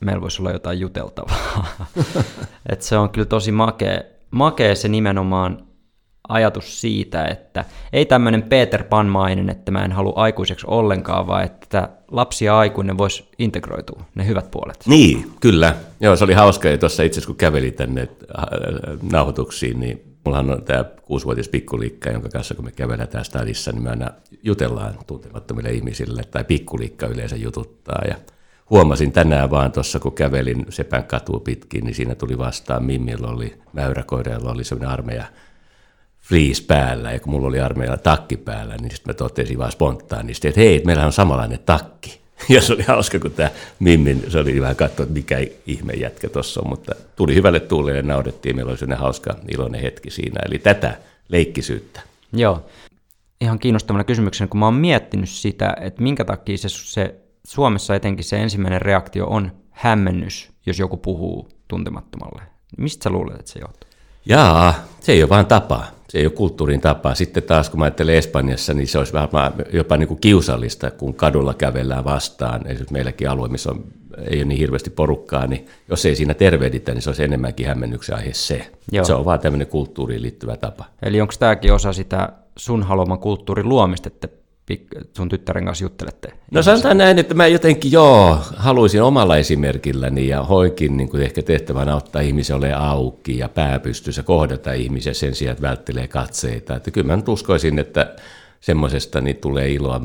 meillä 0.00 0.20
voisi 0.20 0.42
olla 0.42 0.50
jotain 0.50 0.80
juteltavaa. 0.80 1.76
Et 2.72 2.82
se 2.82 2.96
on 2.96 3.10
kyllä 3.10 3.26
tosi 3.26 3.52
makea, 3.52 4.00
makea 4.30 4.74
se 4.74 4.88
nimenomaan 4.88 5.65
ajatus 6.28 6.80
siitä, 6.80 7.24
että 7.24 7.64
ei 7.92 8.06
tämmöinen 8.06 8.42
Peter 8.42 8.84
Pan-mainen, 8.84 9.50
että 9.50 9.70
mä 9.70 9.84
en 9.84 9.92
halua 9.92 10.12
aikuiseksi 10.16 10.66
ollenkaan, 10.68 11.26
vaan 11.26 11.44
että 11.44 11.88
lapsi 12.10 12.44
ja 12.44 12.58
aikuinen 12.58 12.98
vois 12.98 13.28
integroitua, 13.38 14.02
ne 14.14 14.26
hyvät 14.26 14.50
puolet. 14.50 14.84
Niin, 14.86 15.32
kyllä. 15.40 15.74
Joo, 16.00 16.16
se 16.16 16.24
oli 16.24 16.32
hauska, 16.32 16.68
ja 16.68 16.78
tuossa 16.78 17.02
itse 17.02 17.18
asiassa 17.18 17.26
kun 17.26 17.36
kävelin 17.36 17.74
tänne 17.74 18.00
äh, 18.00 18.44
nauhoituksiin, 19.12 19.80
niin 19.80 20.16
mullahan 20.24 20.50
on 20.50 20.62
tämä 20.62 20.84
kuusivuotias 20.84 21.48
pikkuliikka, 21.48 22.10
jonka 22.10 22.28
kanssa 22.28 22.54
kun 22.54 22.64
me 22.64 22.72
kävelään 22.72 23.08
täällä 23.08 23.24
stadissa, 23.24 23.72
niin 23.72 23.82
me 23.82 23.90
aina 23.90 24.10
jutellaan 24.42 24.94
tuntemattomille 25.06 25.70
ihmisille, 25.70 26.22
tai 26.30 26.44
pikkuliikka 26.44 27.06
yleensä 27.06 27.36
jututtaa, 27.36 28.02
ja 28.08 28.14
huomasin 28.70 29.12
tänään 29.12 29.50
vaan 29.50 29.72
tuossa, 29.72 29.98
kun 29.98 30.12
kävelin 30.12 30.66
Sepän 30.68 31.04
katua 31.04 31.40
pitkin, 31.40 31.84
niin 31.84 31.94
siinä 31.94 32.14
tuli 32.14 32.38
vastaan 32.38 32.84
Mimmillä 32.84 33.28
oli 33.28 33.58
mäyräkoira, 33.72 34.38
oli 34.44 34.64
sellainen 34.64 34.92
armeija 34.92 35.24
fleece 36.28 36.64
päällä, 36.66 37.12
ja 37.12 37.20
kun 37.20 37.32
mulla 37.32 37.48
oli 37.48 37.60
armeijalla 37.60 37.96
takki 37.96 38.36
päällä, 38.36 38.76
niin 38.76 38.90
sitten 38.90 39.14
mä 39.14 39.14
totesin 39.14 39.58
vaan 39.58 39.72
spontaanisti, 39.72 40.48
että 40.48 40.60
hei, 40.60 40.82
meillä 40.84 41.06
on 41.06 41.12
samanlainen 41.12 41.60
takki. 41.66 42.20
Ja 42.48 42.62
se 42.62 42.72
oli 42.72 42.82
hauska, 42.82 43.18
kun 43.18 43.30
tämä 43.30 43.50
Mimmin, 43.78 44.24
se 44.28 44.38
oli 44.38 44.60
vähän 44.60 44.76
katsoa, 44.76 45.02
että 45.02 45.14
mikä 45.14 45.38
ihme 45.66 45.92
jätkä 45.92 46.28
tuossa 46.28 46.60
on, 46.60 46.68
mutta 46.68 46.94
tuli 47.16 47.34
hyvälle 47.34 47.60
tuulelle 47.60 48.02
naudettiin, 48.02 48.56
meillä 48.56 48.70
oli 48.70 48.78
sellainen 48.78 49.02
hauska, 49.02 49.34
iloinen 49.54 49.80
hetki 49.80 50.10
siinä, 50.10 50.40
eli 50.46 50.58
tätä 50.58 50.98
leikkisyyttä. 51.28 52.00
Joo. 52.32 52.66
Ihan 53.40 53.58
kiinnostavana 53.58 54.04
kysymyksenä, 54.04 54.48
kun 54.48 54.60
mä 54.60 54.66
oon 54.66 54.74
miettinyt 54.74 55.28
sitä, 55.28 55.76
että 55.80 56.02
minkä 56.02 56.24
takia 56.24 56.58
se, 56.58 56.68
se 56.68 57.14
Suomessa 57.46 57.94
etenkin 57.94 58.24
se 58.24 58.36
ensimmäinen 58.36 58.82
reaktio 58.82 59.26
on 59.26 59.52
hämmennys, 59.70 60.50
jos 60.66 60.78
joku 60.78 60.96
puhuu 60.96 61.48
tuntemattomalle. 61.68 62.42
Mistä 62.78 63.04
sä 63.04 63.10
luulet, 63.10 63.38
että 63.38 63.52
se 63.52 63.58
johtuu? 63.58 63.85
Jaa, 64.26 64.74
se 65.00 65.12
ei 65.12 65.22
ole 65.22 65.28
vain 65.28 65.46
tapa. 65.46 65.84
Se 66.08 66.18
ei 66.18 66.26
ole 66.26 66.32
kulttuurin 66.32 66.80
tapa. 66.80 67.14
Sitten 67.14 67.42
taas, 67.42 67.70
kun 67.70 67.78
mä 67.78 67.84
ajattelen 67.84 68.14
Espanjassa, 68.14 68.74
niin 68.74 68.88
se 68.88 68.98
olisi 68.98 69.12
vähän 69.12 69.28
jopa 69.72 69.96
niin 69.96 70.08
kuin 70.08 70.20
kiusallista, 70.20 70.90
kun 70.90 71.14
kadulla 71.14 71.54
kävellään 71.54 72.04
vastaan. 72.04 72.60
Esimerkiksi 72.60 72.92
meilläkin 72.92 73.30
alue, 73.30 73.48
missä 73.48 73.70
on, 73.70 73.84
ei 74.30 74.38
ole 74.38 74.44
niin 74.44 74.58
hirveästi 74.58 74.90
porukkaa, 74.90 75.46
niin 75.46 75.66
jos 75.88 76.06
ei 76.06 76.16
siinä 76.16 76.34
tervehditä, 76.34 76.92
niin 76.94 77.02
se 77.02 77.10
olisi 77.10 77.24
enemmänkin 77.24 77.66
hämmennyksen 77.66 78.16
aihe 78.16 78.32
se. 78.32 78.70
Joo. 78.92 79.04
Se 79.04 79.14
on 79.14 79.24
vaan 79.24 79.40
tämmöinen 79.40 79.66
kulttuuriin 79.66 80.22
liittyvä 80.22 80.56
tapa. 80.56 80.84
Eli 81.02 81.20
onko 81.20 81.34
tämäkin 81.38 81.72
osa 81.72 81.92
sitä 81.92 82.32
sun 82.56 82.82
haluaman 82.82 83.18
kulttuurin 83.18 83.68
luomista, 83.68 84.08
että 84.08 84.28
sun 85.16 85.28
tyttären 85.28 85.64
kanssa 85.64 85.84
juttelette? 85.84 86.32
No 86.50 86.62
sanotaan 86.62 86.98
näin, 86.98 87.18
että 87.18 87.34
mä 87.34 87.46
jotenkin 87.46 87.92
joo, 87.92 88.38
haluaisin 88.56 89.02
omalla 89.02 89.36
esimerkilläni 89.36 90.28
ja 90.28 90.42
hoikin 90.42 90.96
niin 90.96 91.08
kuin 91.08 91.22
ehkä 91.22 91.42
tehtävänä 91.42 91.92
auttaa 91.92 92.22
ihmisen 92.22 92.56
ole 92.56 92.72
auki 92.72 93.38
ja 93.38 93.48
pääpystyssä 93.48 94.22
kohdata 94.22 94.72
ihmisiä 94.72 95.14
sen 95.14 95.34
sijaan, 95.34 95.52
että 95.52 95.68
välttelee 95.68 96.08
katseita. 96.08 96.76
Että 96.76 96.90
kyllä 96.90 97.06
mä 97.06 97.16
nyt 97.16 97.28
uskoisin, 97.28 97.78
että 97.78 98.16
semmoisesta 98.60 99.20
niin 99.20 99.36
tulee 99.36 99.72
iloa 99.72 100.00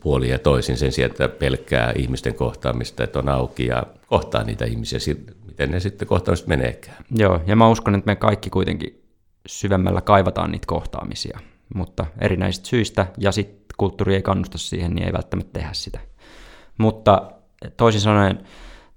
puoli 0.00 0.30
ja 0.30 0.38
toisin 0.38 0.76
sen 0.76 0.92
sijaan, 0.92 1.10
että 1.10 1.28
pelkkää 1.28 1.92
ihmisten 1.96 2.34
kohtaamista, 2.34 3.04
että 3.04 3.18
on 3.18 3.28
auki 3.28 3.66
ja 3.66 3.82
kohtaa 4.06 4.44
niitä 4.44 4.64
ihmisiä, 4.64 4.98
miten 5.46 5.70
ne 5.70 5.80
sitten 5.80 6.08
kohtaamista 6.08 6.48
meneekään. 6.48 7.04
Joo, 7.10 7.40
ja 7.46 7.56
mä 7.56 7.68
uskon, 7.68 7.94
että 7.94 8.06
me 8.06 8.16
kaikki 8.16 8.50
kuitenkin 8.50 9.02
syvemmällä 9.46 10.00
kaivataan 10.00 10.50
niitä 10.50 10.66
kohtaamisia, 10.66 11.38
mutta 11.74 12.06
erinäisistä 12.20 12.68
syistä, 12.68 13.06
ja 13.18 13.32
sitten 13.32 13.61
kulttuuri 13.76 14.14
ei 14.14 14.22
kannusta 14.22 14.58
siihen, 14.58 14.94
niin 14.94 15.06
ei 15.06 15.12
välttämättä 15.12 15.52
tehdä 15.52 15.70
sitä. 15.72 16.00
Mutta 16.78 17.32
toisin 17.76 18.00
sanoen, 18.00 18.38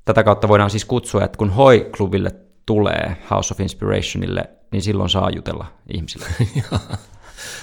tätä 0.05 0.23
kautta 0.23 0.47
voidaan 0.47 0.69
siis 0.69 0.85
kutsua, 0.85 1.23
että 1.23 1.37
kun 1.37 1.49
HOI-klubille 1.49 2.31
tulee 2.65 3.17
House 3.31 3.53
of 3.53 3.59
Inspirationille, 3.59 4.49
niin 4.71 4.81
silloin 4.81 5.09
saa 5.09 5.29
jutella 5.29 5.65
ihmisille. 5.93 6.25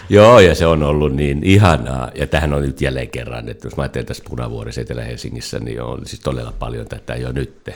Joo, 0.09 0.41
ja 0.41 0.55
se 0.55 0.67
on 0.67 0.83
ollut 0.83 1.15
niin 1.15 1.45
ihanaa. 1.45 2.11
Ja 2.15 2.27
tähän 2.27 2.55
on 2.55 2.63
nyt 2.63 2.81
jälleen 2.81 3.11
kerran, 3.11 3.49
että 3.49 3.67
jos 3.67 3.77
mä 3.77 3.83
ajattelen 3.83 4.07
tässä 4.07 4.25
Punavuoressa 4.29 4.81
Etelä-Helsingissä, 4.81 5.59
niin 5.59 5.83
on 5.83 6.07
siis 6.07 6.21
todella 6.21 6.53
paljon 6.59 6.87
tätä 6.87 7.15
jo 7.15 7.33
nyt. 7.33 7.71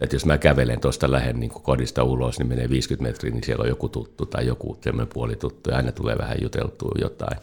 Että 0.00 0.16
jos 0.16 0.26
mä 0.26 0.38
kävelen 0.38 0.80
tuosta 0.80 1.10
lähden 1.10 1.40
niin 1.40 1.50
kodista 1.50 2.04
ulos, 2.04 2.38
niin 2.38 2.48
menee 2.48 2.70
50 2.70 3.08
metriä, 3.08 3.32
niin 3.32 3.44
siellä 3.44 3.62
on 3.62 3.68
joku 3.68 3.88
tuttu 3.88 4.26
tai 4.26 4.46
joku 4.46 4.78
semmoinen 4.80 5.12
puolituttu, 5.14 5.70
ja 5.70 5.76
aina 5.76 5.92
tulee 5.92 6.18
vähän 6.18 6.42
juteltua 6.42 6.92
jotain. 7.00 7.38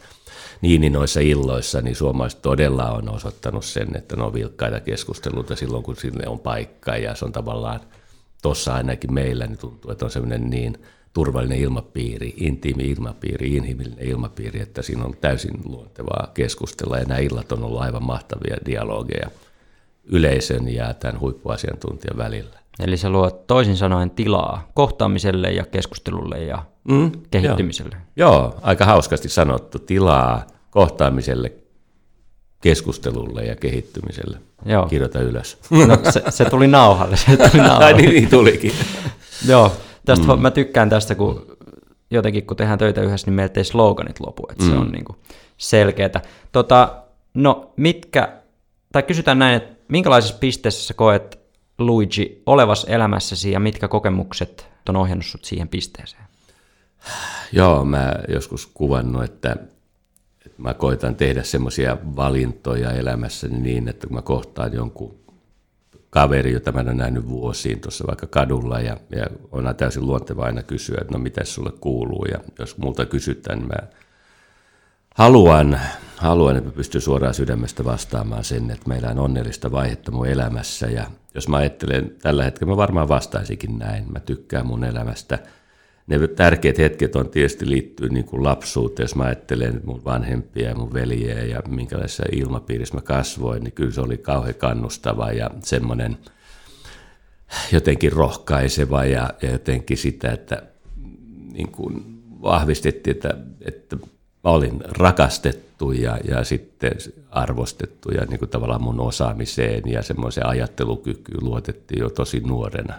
Niin, 0.60 0.80
niin 0.80 0.92
noissa 0.92 1.20
illoissa, 1.20 1.80
niin 1.80 1.96
suomalaiset 1.96 2.42
todella 2.42 2.90
on 2.90 3.08
osoittanut 3.08 3.64
sen, 3.64 3.96
että 3.96 4.16
ne 4.16 4.22
on 4.22 4.34
vilkkaita 4.34 4.80
keskusteluita 4.80 5.56
silloin, 5.56 5.82
kun 5.82 5.96
sille 5.96 6.28
on 6.28 6.38
paikka, 6.38 6.96
ja 6.96 7.14
se 7.14 7.24
on 7.24 7.32
tavallaan, 7.32 7.80
tuossa 8.42 8.74
ainakin 8.74 9.14
meillä, 9.14 9.46
niin 9.46 9.58
tuntuu, 9.58 9.90
että 9.90 10.04
on 10.04 10.10
semmoinen 10.10 10.50
niin 10.50 10.78
turvallinen 11.12 11.58
ilmapiiri, 11.58 12.34
intiimi 12.36 12.90
ilmapiiri, 12.90 13.56
inhimillinen 13.56 14.08
ilmapiiri, 14.08 14.60
että 14.60 14.82
siinä 14.82 15.04
on 15.04 15.16
täysin 15.20 15.60
luontevaa 15.64 16.30
keskustella, 16.34 16.98
ja 16.98 17.04
nämä 17.04 17.20
illat 17.20 17.52
on 17.52 17.64
ollut 17.64 17.80
aivan 17.80 18.04
mahtavia 18.04 18.56
dialogeja 18.66 19.30
yleisön 20.06 20.68
ja 20.68 20.94
tämän 20.94 21.20
huippuasiantuntijan 21.20 22.16
välillä. 22.16 22.58
Eli 22.80 22.96
se 22.96 23.08
luo 23.08 23.30
toisin 23.30 23.76
sanoen 23.76 24.10
tilaa 24.10 24.70
kohtaamiselle 24.74 25.50
ja 25.50 25.64
keskustelulle 25.66 26.44
ja 26.44 26.62
mm, 26.88 27.12
kehittymiselle. 27.30 27.96
Joo. 28.16 28.32
joo, 28.32 28.54
aika 28.62 28.84
hauskasti 28.84 29.28
sanottu. 29.28 29.78
Tilaa 29.78 30.46
kohtaamiselle, 30.70 31.52
keskustelulle 32.60 33.44
ja 33.44 33.56
kehittymiselle. 33.56 34.38
Joo. 34.64 34.86
Kirjoita 34.86 35.20
ylös. 35.20 35.58
No, 35.70 35.98
se, 36.10 36.22
se 36.28 36.44
tuli 36.44 36.66
nauhalle. 36.66 37.16
Se 37.16 37.36
tuli 37.36 37.62
nauhalle. 37.68 37.84
Ai 37.84 37.94
niin, 37.94 38.10
niin 38.10 38.30
tulikin. 38.30 38.72
joo, 39.48 39.72
tästä 40.04 40.36
mm. 40.36 40.42
mä 40.42 40.50
tykkään 40.50 40.90
tästä, 40.90 41.14
kun 41.14 41.56
jotenkin 42.10 42.46
kun 42.46 42.56
tehdään 42.56 42.78
töitä 42.78 43.00
yhdessä, 43.00 43.26
niin 43.26 43.34
meiltä 43.34 43.60
ei 43.60 43.64
sloganit 43.64 44.20
lopu, 44.20 44.46
että 44.50 44.64
mm. 44.64 44.70
se 44.70 44.76
on 44.76 44.92
niin 44.92 45.04
kuin 45.04 45.16
selkeätä. 45.56 46.20
Tota, 46.52 47.02
no 47.34 47.72
mitkä, 47.76 48.32
tai 48.92 49.02
kysytään 49.02 49.38
näin, 49.38 49.56
että 49.56 49.73
minkälaisessa 49.88 50.38
pisteessä 50.38 50.86
sä 50.86 50.94
koet 50.94 51.38
Luigi 51.78 52.42
olevas 52.46 52.86
elämässäsi 52.88 53.50
ja 53.50 53.60
mitkä 53.60 53.88
kokemukset 53.88 54.66
on 54.88 54.96
ohjannut 54.96 55.26
sut 55.26 55.44
siihen 55.44 55.68
pisteeseen? 55.68 56.24
Joo, 57.52 57.84
mä 57.84 58.14
joskus 58.28 58.66
kuvannut, 58.74 59.24
että, 59.24 59.56
että 60.46 60.62
mä 60.62 60.74
koitan 60.74 61.14
tehdä 61.14 61.42
semmoisia 61.42 61.96
valintoja 62.16 62.92
elämässäni 62.92 63.58
niin, 63.58 63.88
että 63.88 64.06
kun 64.06 64.16
mä 64.16 64.22
kohtaan 64.22 64.72
jonkun 64.72 65.24
kaveri, 66.10 66.52
jota 66.52 66.72
mä 66.72 66.80
en 66.80 66.96
nähnyt 66.96 67.28
vuosiin 67.28 67.80
tuossa 67.80 68.06
vaikka 68.06 68.26
kadulla, 68.26 68.80
ja, 68.80 68.96
ja 69.10 69.26
on 69.52 69.74
täysin 69.76 70.06
luonteva 70.06 70.44
aina 70.44 70.62
kysyä, 70.62 70.98
että 71.00 71.12
no 71.12 71.18
mitä 71.18 71.44
sulle 71.44 71.72
kuuluu, 71.80 72.24
ja 72.24 72.38
jos 72.58 72.78
multa 72.78 73.06
kysytään, 73.06 73.58
niin 73.58 73.68
mä 73.68 73.88
haluan, 75.14 75.80
haluan, 76.24 76.56
että 76.56 76.70
mä 76.70 76.76
pystyn 76.76 77.00
suoraan 77.00 77.34
sydämestä 77.34 77.84
vastaamaan 77.84 78.44
sen, 78.44 78.70
että 78.70 78.88
meillä 78.88 79.08
on 79.08 79.18
onnellista 79.18 79.72
vaihetta 79.72 80.10
mun 80.10 80.26
elämässä, 80.26 80.86
ja 80.86 81.06
jos 81.34 81.48
mä 81.48 81.56
ajattelen 81.56 82.14
tällä 82.22 82.44
hetkellä, 82.44 82.72
mä 82.72 82.76
varmaan 82.76 83.08
vastaisikin 83.08 83.78
näin, 83.78 84.12
mä 84.12 84.20
tykkään 84.20 84.66
mun 84.66 84.84
elämästä– 84.84 85.38
ne 86.06 86.28
tärkeät 86.28 86.78
hetket 86.78 87.16
on 87.16 87.28
tietysti 87.28 87.68
liittyy 87.68 88.08
niin 88.08 88.24
kuin 88.24 88.42
lapsuuteen, 88.42 89.04
jos 89.04 89.14
mä 89.14 89.24
ajattelen 89.24 89.80
mun 89.84 90.04
vanhempia 90.04 90.68
ja 90.68 90.74
mun 90.74 90.92
veljeä 90.92 91.44
ja 91.44 91.62
minkälaisessa 91.68 92.24
ilmapiirissä 92.32 92.94
mä 92.94 93.00
kasvoin, 93.00 93.64
niin 93.64 93.72
kyllä 93.72 93.92
se 93.92 94.00
oli 94.00 94.18
kauhean 94.18 94.54
kannustava 94.54 95.32
ja 95.32 95.50
semmoinen 95.62 96.18
jotenkin 97.72 98.12
rohkaiseva 98.12 99.04
ja, 99.04 99.30
ja 99.42 99.50
jotenkin 99.50 99.96
sitä, 99.96 100.32
että 100.32 100.62
niin 101.52 101.72
kuin 101.72 102.22
vahvistettiin, 102.42 103.16
että, 103.16 103.36
että 103.60 103.96
mä 104.44 104.50
olin 104.50 104.80
rakastettu 104.98 105.92
ja, 105.92 106.18
ja 106.28 106.44
sitten 106.44 106.92
arvostettu 107.30 108.10
ja 108.10 108.24
niin 108.24 108.38
kuin 108.38 108.48
tavallaan 108.48 108.82
mun 108.82 109.00
osaamiseen 109.00 109.82
ja 109.86 110.02
semmoiseen 110.02 110.46
ajattelukykyyn 110.46 111.44
luotettiin 111.44 112.00
jo 112.00 112.10
tosi 112.10 112.40
nuorena. 112.40 112.94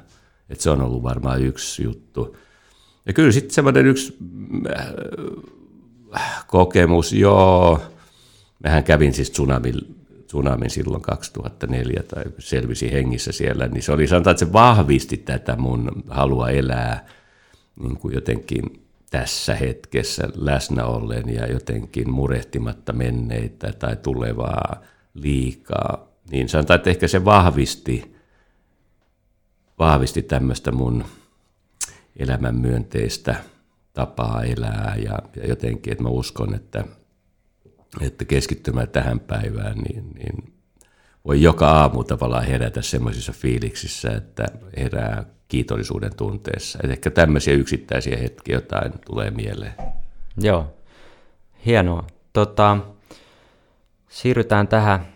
että 0.50 0.64
se 0.64 0.70
on 0.70 0.82
ollut 0.82 1.04
varmaan 1.04 1.42
yksi 1.42 1.84
juttu. 1.84 2.38
Ja 3.06 3.14
kyllä 3.14 3.32
sitten 3.32 3.54
semmoinen 3.54 3.86
yksi 3.86 4.18
äh, 6.16 6.46
kokemus, 6.48 7.14
joo, 7.14 7.82
mähän 8.64 8.84
kävin 8.84 9.14
siis 9.14 9.32
tsunamin 9.32 9.76
tsunamin 10.28 10.70
silloin 10.70 11.02
2004 11.02 12.04
tai 12.04 12.24
selvisi 12.40 12.92
hengissä 12.92 13.32
siellä, 13.32 13.68
niin 13.68 13.84
se 13.84 13.92
oli 13.92 14.08
sanotaan, 14.08 14.32
että 14.32 14.46
se 14.46 14.54
vahvisti 14.54 15.18
tätä 15.18 15.56
mun 15.56 16.04
halua 16.10 16.50
elää 16.50 17.06
niin 17.84 17.98
kuin 17.98 18.14
jotenkin 18.14 18.85
tässä 19.10 19.56
hetkessä 19.56 20.30
läsnä 20.36 20.86
ollen 20.86 21.30
ja 21.30 21.48
jotenkin 21.48 22.10
murehtimatta 22.10 22.94
menneitä 22.94 23.74
tai 23.80 23.96
tulevaa 23.96 24.82
liikaa. 25.14 26.08
Niin 26.32 26.50
sanotaan, 26.50 26.76
että 26.76 26.90
ehkä 26.90 27.08
se 27.08 27.26
vahvisti, 27.26 28.16
vahvisti 29.80 30.22
tämmöistä 30.22 30.72
mun 30.72 31.06
elämän 32.18 32.56
myönteistä 32.56 33.36
tapaa 33.94 34.44
elää 34.44 34.96
ja, 35.04 35.20
ja 35.36 35.48
jotenkin, 35.48 35.92
että 35.92 36.04
mä 36.04 36.10
uskon, 36.10 36.56
että, 36.56 36.84
että 38.02 38.26
keskittymään 38.26 38.90
tähän 38.90 39.20
päivään, 39.20 39.78
niin, 39.78 40.12
niin 40.14 40.54
voi 41.26 41.42
joka 41.42 41.72
aamu 41.72 42.04
tavallaan 42.04 42.46
herätä 42.46 42.82
semmoisissa 42.82 43.32
fiiliksissä, 43.32 44.10
että 44.10 44.46
herää 44.78 45.35
kiitollisuuden 45.48 46.16
tunteessa. 46.18 46.80
Et 46.84 46.92
ehkä 46.92 47.12
tämmöisiä 47.12 47.54
yksittäisiä 47.54 48.18
hetkiä 48.18 48.56
jotain 48.56 48.92
tulee 49.06 49.32
mieleen. 49.32 49.74
Joo, 50.42 50.74
hienoa. 51.66 52.04
Tota, 52.34 52.78
siirrytään 54.10 54.68
tähän 54.68 55.08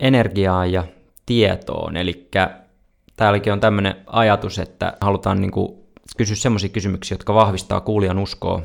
energiaan 0.00 0.72
ja 0.72 0.84
tietoon. 1.26 1.96
Eli 1.96 2.28
täälläkin 3.16 3.52
on 3.52 3.60
tämmöinen 3.60 3.94
ajatus, 4.06 4.58
että 4.58 4.96
halutaan 5.00 5.40
niin 5.40 5.50
kuin 5.50 5.78
kysyä 6.16 6.36
semmoisia 6.36 6.68
kysymyksiä, 6.68 7.14
jotka 7.14 7.34
vahvistaa 7.34 7.80
kuulijan 7.80 8.18
uskoa 8.18 8.62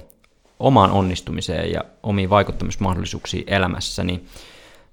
omaan 0.60 0.92
onnistumiseen 0.92 1.72
ja 1.72 1.84
omiin 2.04 2.30
vaikuttamismahdollisuuksiin 2.30 3.44
elämässä. 3.48 4.04
Niin 4.04 4.28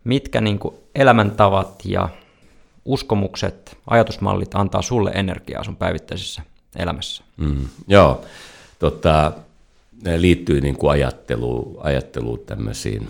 mitkä 0.04 0.40
niin 0.40 0.60
elämäntavat 0.94 1.82
ja 1.84 2.08
uskomukset, 2.84 3.76
ajatusmallit 3.86 4.54
antaa 4.54 4.82
sulle 4.82 5.10
energiaa 5.10 5.64
sun 5.64 5.76
päivittäisessä 5.76 6.42
elämässä? 6.76 7.24
Mm, 7.36 7.68
joo, 7.86 8.24
tota, 8.78 9.32
ne 10.02 10.20
liittyy 10.20 10.60
niin 10.60 10.76
kuin 10.76 10.90
ajattelu, 10.90 11.80
ajatteluun 11.82 12.38
tämmöisiin 12.46 13.08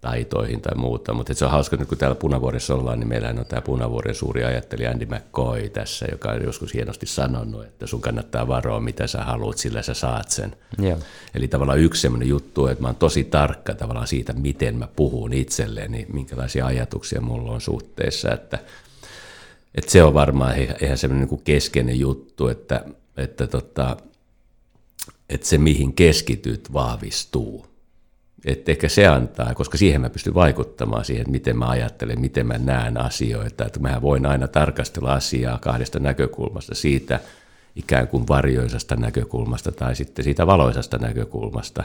taitoihin 0.00 0.60
tai 0.60 0.74
muuta, 0.76 1.14
mutta 1.14 1.34
se 1.34 1.44
on 1.44 1.50
hauska, 1.50 1.76
että 1.76 1.86
kun 1.86 1.98
täällä 1.98 2.14
Punavuoressa 2.14 2.74
ollaan, 2.74 3.00
niin 3.00 3.08
meillä 3.08 3.28
on 3.28 3.46
tämä 3.48 3.62
Punavuoren 3.62 4.14
suuri 4.14 4.44
ajattelija 4.44 4.90
Andy 4.90 5.06
McCoy 5.06 5.68
tässä, 5.68 6.06
joka 6.10 6.30
on 6.30 6.42
joskus 6.42 6.74
hienosti 6.74 7.06
sanonut, 7.06 7.64
että 7.64 7.86
sun 7.86 8.00
kannattaa 8.00 8.48
varoa, 8.48 8.80
mitä 8.80 9.06
sä 9.06 9.24
haluat, 9.24 9.58
sillä 9.58 9.82
sä 9.82 9.94
saat 9.94 10.30
sen. 10.30 10.56
Joo. 10.78 10.98
Eli 11.34 11.48
tavallaan 11.48 11.78
yksi 11.78 12.02
sellainen 12.02 12.28
juttu, 12.28 12.66
että 12.66 12.82
mä 12.82 12.88
oon 12.88 12.96
tosi 12.96 13.24
tarkka 13.24 13.74
tavallaan 13.74 14.06
siitä, 14.06 14.32
miten 14.32 14.76
mä 14.76 14.88
puhun 14.96 15.32
itselleni, 15.32 16.06
minkälaisia 16.12 16.66
ajatuksia 16.66 17.20
mulla 17.20 17.52
on 17.52 17.60
suhteessa, 17.60 18.32
että 18.32 18.58
et 19.78 19.88
se 19.88 20.02
on 20.02 20.14
varmaan 20.14 20.54
ihan 20.82 20.98
semmoinen 20.98 21.28
niin 21.28 21.42
keskeinen 21.44 21.98
juttu, 21.98 22.48
että, 22.48 22.84
että, 23.16 23.46
tota, 23.46 23.96
että 25.28 25.46
se 25.46 25.58
mihin 25.58 25.92
keskityt 25.92 26.72
vahvistuu. 26.72 27.66
Että 28.44 28.70
ehkä 28.70 28.88
se 28.88 29.06
antaa, 29.06 29.54
koska 29.54 29.78
siihen 29.78 30.00
mä 30.00 30.10
pystyn 30.10 30.34
vaikuttamaan 30.34 31.04
siihen, 31.04 31.20
että 31.20 31.30
miten 31.30 31.58
mä 31.58 31.68
ajattelen, 31.68 32.20
miten 32.20 32.46
mä 32.46 32.58
näen 32.58 33.00
asioita. 33.00 33.66
Että 33.66 33.80
mä 33.80 34.02
voin 34.02 34.26
aina 34.26 34.48
tarkastella 34.48 35.12
asiaa 35.12 35.58
kahdesta 35.58 35.98
näkökulmasta, 35.98 36.74
siitä 36.74 37.20
ikään 37.76 38.08
kuin 38.08 38.28
varjoisasta 38.28 38.96
näkökulmasta 38.96 39.72
tai 39.72 39.96
sitten 39.96 40.24
siitä 40.24 40.46
valoisasta 40.46 40.98
näkökulmasta. 40.98 41.84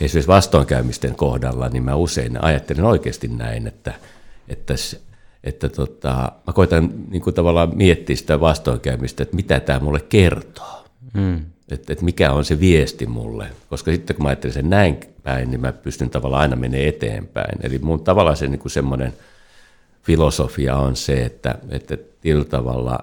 Esimerkiksi 0.00 0.28
vastoinkäymisten 0.28 1.14
kohdalla, 1.14 1.68
niin 1.68 1.82
mä 1.82 1.94
usein 1.94 2.44
ajattelen 2.44 2.84
oikeasti 2.84 3.28
näin, 3.28 3.66
että, 3.66 3.94
että 4.48 4.74
että 5.44 5.68
tota, 5.68 6.32
mä 6.46 6.52
koitan 6.52 6.90
niin 7.10 7.22
kuin 7.22 7.34
tavallaan 7.34 7.76
miettiä 7.76 8.16
sitä 8.16 8.40
vastoinkäymistä, 8.40 9.22
että 9.22 9.36
mitä 9.36 9.60
tämä 9.60 9.80
mulle 9.80 10.00
kertoo. 10.00 10.84
Mm. 11.14 11.40
Että, 11.70 11.92
että 11.92 12.04
mikä 12.04 12.32
on 12.32 12.44
se 12.44 12.60
viesti 12.60 13.06
mulle. 13.06 13.46
Koska 13.68 13.90
sitten 13.90 14.16
kun 14.16 14.22
mä 14.22 14.28
ajattelen 14.28 14.54
sen 14.54 14.70
näin 14.70 15.00
päin, 15.22 15.50
niin 15.50 15.60
mä 15.60 15.72
pystyn 15.72 16.10
tavallaan 16.10 16.42
aina 16.42 16.56
menemään 16.56 16.88
eteenpäin. 16.88 17.58
Eli 17.62 17.78
mun 17.78 18.04
tavallaan 18.04 18.36
se 18.36 18.48
niin 18.48 18.58
kuin 18.58 18.72
semmoinen 18.72 19.12
filosofia 20.02 20.76
on 20.76 20.96
se, 20.96 21.24
että, 21.24 21.54
että 21.68 21.96
tietyllä 22.20 22.44
tavalla, 22.44 22.98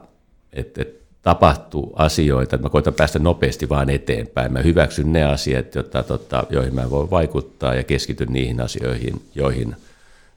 että, 0.53 0.81
että 0.81 1.05
tapahtuu 1.21 1.93
asioita, 1.95 2.55
että 2.55 2.65
mä 2.65 2.69
koitan 2.69 2.93
päästä 2.93 3.19
nopeasti 3.19 3.69
vaan 3.69 3.89
eteenpäin. 3.89 4.53
Mä 4.53 4.59
hyväksyn 4.59 5.13
ne 5.13 5.23
asiat, 5.23 5.75
joita, 5.75 6.03
tota, 6.03 6.43
joihin 6.49 6.75
mä 6.75 6.89
voin 6.89 7.09
vaikuttaa 7.09 7.75
ja 7.75 7.83
keskityn 7.83 8.33
niihin 8.33 8.61
asioihin, 8.61 9.21
joihin– 9.35 9.75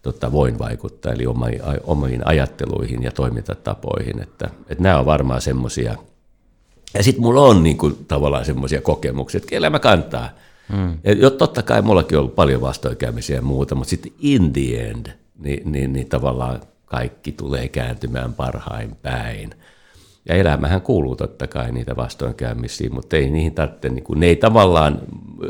tota, 0.02 0.32
voin 0.32 0.58
vaikuttaa, 0.58 1.12
eli 1.12 1.24
omiin 1.84 2.26
ajatteluihin 2.26 3.02
ja 3.02 3.10
toimintatapoihin. 3.12 4.22
Että, 4.22 4.50
että 4.68 4.82
nämä 4.82 4.98
on 4.98 5.06
varmaan 5.06 5.40
semmoisia. 5.40 5.96
Ja 6.94 7.02
sitten 7.02 7.22
mulla 7.22 7.40
on 7.40 7.62
niin 7.62 7.78
kuin, 7.78 8.04
tavallaan 8.08 8.44
semmoisia 8.44 8.80
kokemuksia, 8.80 9.38
että 9.38 9.56
elämä 9.56 9.78
kantaa. 9.78 10.28
Mm. 10.72 10.98
Ja 11.20 11.30
totta 11.30 11.62
kai 11.62 11.82
mullakin 11.82 12.18
on 12.18 12.20
ollut 12.20 12.34
paljon 12.34 12.60
vastoinkäymisiä 12.60 13.36
ja 13.36 13.42
muuta, 13.42 13.74
mutta 13.74 13.90
sitten 13.90 14.12
in 14.18 14.52
the 14.52 14.88
end, 14.88 15.06
niin, 15.38 15.72
niin, 15.72 15.92
niin 15.92 16.08
tavallaan 16.08 16.60
kaikki 16.84 17.32
tulee 17.32 17.68
kääntymään 17.68 18.34
parhain 18.34 18.96
päin. 19.02 19.50
Ja 20.28 20.34
elämähän 20.34 20.80
kuuluu 20.80 21.16
totta 21.16 21.46
kai 21.46 21.72
niitä 21.72 21.96
vastoinkäymisiä, 21.96 22.90
mutta 22.90 23.16
ei 23.16 23.30
niihin 23.30 23.54
tarvitse, 23.54 23.88
niin 23.88 24.04
kuin, 24.04 24.20
ne 24.20 24.26
ei 24.26 24.36
tavallaan, 24.36 25.00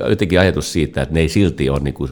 jotenkin 0.08 0.40
ajatus 0.40 0.72
siitä, 0.72 1.02
että 1.02 1.14
ne 1.14 1.20
ei 1.20 1.28
silti 1.28 1.70
ole 1.70 1.80
niin 1.80 1.94
kuin, 1.94 2.10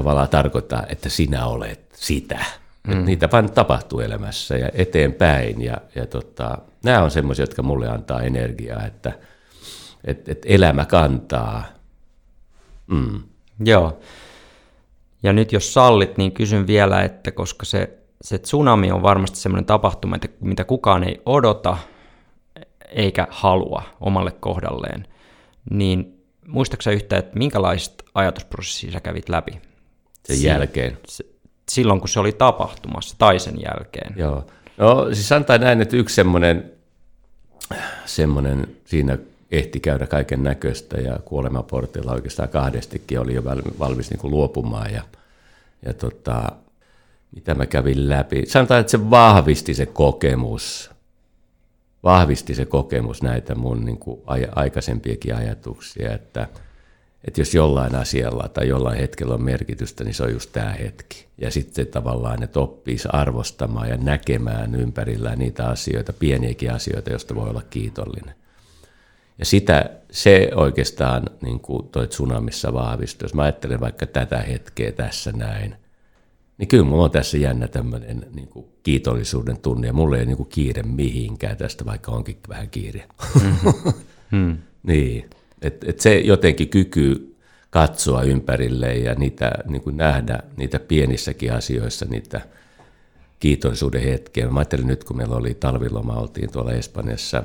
tavallaan 0.00 0.28
tarkoittaa, 0.28 0.82
että 0.88 1.08
sinä 1.08 1.46
olet 1.46 1.80
sitä. 1.92 2.38
Mm. 2.86 2.92
Että 2.92 3.04
niitä 3.04 3.28
vain 3.32 3.52
tapahtuu 3.52 4.00
elämässä 4.00 4.56
ja 4.56 4.70
eteenpäin. 4.74 5.62
Ja, 5.62 5.76
ja 5.94 6.06
tota, 6.06 6.58
nämä 6.84 7.02
on 7.02 7.10
semmoisia, 7.10 7.42
jotka 7.42 7.62
mulle 7.62 7.88
antaa 7.88 8.22
energiaa, 8.22 8.86
että 8.86 9.12
et, 10.04 10.28
et 10.28 10.42
elämä 10.44 10.84
kantaa. 10.84 11.64
Mm. 12.86 13.22
Joo. 13.64 13.98
Ja 15.22 15.32
nyt 15.32 15.52
jos 15.52 15.74
sallit, 15.74 16.16
niin 16.16 16.32
kysyn 16.32 16.66
vielä, 16.66 17.02
että 17.02 17.32
koska 17.32 17.64
se, 17.66 17.98
se 18.22 18.38
tsunami 18.38 18.92
on 18.92 19.02
varmasti 19.02 19.38
semmoinen 19.38 19.66
tapahtuma, 19.66 20.16
että 20.16 20.28
mitä 20.40 20.64
kukaan 20.64 21.04
ei 21.04 21.22
odota 21.26 21.76
eikä 22.88 23.26
halua 23.30 23.82
omalle 24.00 24.30
kohdalleen, 24.30 25.06
niin 25.70 26.24
muistaaksä 26.46 26.90
yhtä, 26.90 27.16
että 27.18 27.38
minkälaista 27.38 28.04
ajatusprosessia 28.14 28.92
sä 28.92 29.00
kävit 29.00 29.28
läpi? 29.28 29.69
Sen 30.30 30.40
si- 30.40 30.46
jälkeen. 30.46 30.98
silloin, 31.70 32.00
kun 32.00 32.08
se 32.08 32.20
oli 32.20 32.32
tapahtumassa 32.32 33.14
tai 33.18 33.38
sen 33.38 33.54
jälkeen. 33.62 34.14
Joo. 34.16 34.46
No 34.76 35.06
siis 35.14 35.28
sanotaan 35.28 35.60
näin, 35.60 35.82
että 35.82 35.96
yksi 35.96 36.14
semmoinen, 36.14 36.72
semmoinen 38.06 38.76
siinä 38.84 39.18
ehti 39.50 39.80
käydä 39.80 40.06
kaiken 40.06 40.42
näköistä 40.42 41.00
ja 41.00 41.18
kuolemaportilla 41.24 42.12
oikeastaan 42.12 42.48
kahdestikin 42.48 43.20
oli 43.20 43.34
jo 43.34 43.44
valmis 43.78 44.10
niin 44.10 44.20
kuin 44.20 44.30
luopumaan 44.30 44.92
ja, 44.92 45.02
ja 45.86 45.94
tota, 45.94 46.48
mitä 47.34 47.54
mä 47.54 47.66
kävin 47.66 48.08
läpi. 48.08 48.46
Sanotaan, 48.46 48.80
että 48.80 48.90
se 48.90 49.10
vahvisti 49.10 49.74
se 49.74 49.86
kokemus, 49.86 50.90
vahvisti 52.02 52.54
se 52.54 52.64
kokemus 52.64 53.22
näitä 53.22 53.54
mun 53.54 53.84
niin 53.84 53.98
kuin 53.98 54.20
aikaisempiakin 54.54 55.36
ajatuksia, 55.36 56.12
että– 56.12 56.48
että 57.24 57.40
jos 57.40 57.54
jollain 57.54 57.94
asialla 57.94 58.48
tai 58.48 58.68
jollain 58.68 58.98
hetkellä 58.98 59.34
on 59.34 59.42
merkitystä, 59.42 60.04
niin 60.04 60.14
se 60.14 60.22
on 60.22 60.32
just 60.32 60.52
tämä 60.52 60.70
hetki. 60.70 61.26
Ja 61.38 61.50
sitten 61.50 61.86
tavallaan, 61.86 62.42
että 62.42 62.60
oppisi 62.60 63.08
arvostamaan 63.12 63.88
ja 63.88 63.96
näkemään 63.96 64.74
ympärillään 64.74 65.38
niitä 65.38 65.68
asioita, 65.68 66.12
pieniäkin 66.12 66.72
asioita, 66.72 67.10
joista 67.10 67.34
voi 67.34 67.50
olla 67.50 67.62
kiitollinen. 67.70 68.34
Ja 69.38 69.44
sitä, 69.44 69.90
se 70.10 70.50
oikeastaan 70.54 71.22
niin 71.42 71.60
kuin 71.60 71.88
toi 71.88 72.08
tsunamissa 72.08 72.72
vahvistui. 72.72 73.24
Jos 73.24 73.34
mä 73.34 73.42
ajattelen 73.42 73.80
vaikka 73.80 74.06
tätä 74.06 74.38
hetkeä 74.38 74.92
tässä 74.92 75.32
näin, 75.32 75.74
niin 76.58 76.68
kyllä 76.68 76.84
mulla 76.84 77.04
on 77.04 77.10
tässä 77.10 77.38
jännä 77.38 77.68
tämmöinen 77.68 78.26
niin 78.34 78.48
kuin 78.48 78.66
kiitollisuuden 78.82 79.58
tunne. 79.58 79.86
Ja 79.86 79.92
mulla 79.92 80.16
ei 80.16 80.20
ole 80.20 80.26
niin 80.26 80.36
kuin 80.36 80.48
kiire 80.48 80.82
mihinkään 80.82 81.56
tästä, 81.56 81.84
vaikka 81.86 82.12
onkin 82.12 82.36
vähän 82.48 82.70
kiire. 82.70 83.04
Mm-hmm. 83.42 83.92
Hmm. 84.30 84.58
niin. 84.82 85.30
Et, 85.62 85.84
et 85.84 86.00
se 86.00 86.18
jotenkin 86.18 86.68
kyky 86.68 87.36
katsoa 87.70 88.22
ympärille 88.22 88.94
ja 88.94 89.14
niitä, 89.14 89.52
niin 89.68 89.82
kuin 89.82 89.96
nähdä 89.96 90.38
niitä 90.56 90.80
pienissäkin 90.80 91.52
asioissa 91.52 92.06
niitä 92.08 92.40
kiitollisuuden 93.40 94.02
hetkiä. 94.02 94.48
Mä 94.48 94.60
ajattelin 94.60 94.86
nyt, 94.86 95.04
kun 95.04 95.16
meillä 95.16 95.36
oli 95.36 95.54
talviloma, 95.54 96.14
oltiin 96.14 96.52
tuolla 96.52 96.72
Espanjassa 96.72 97.42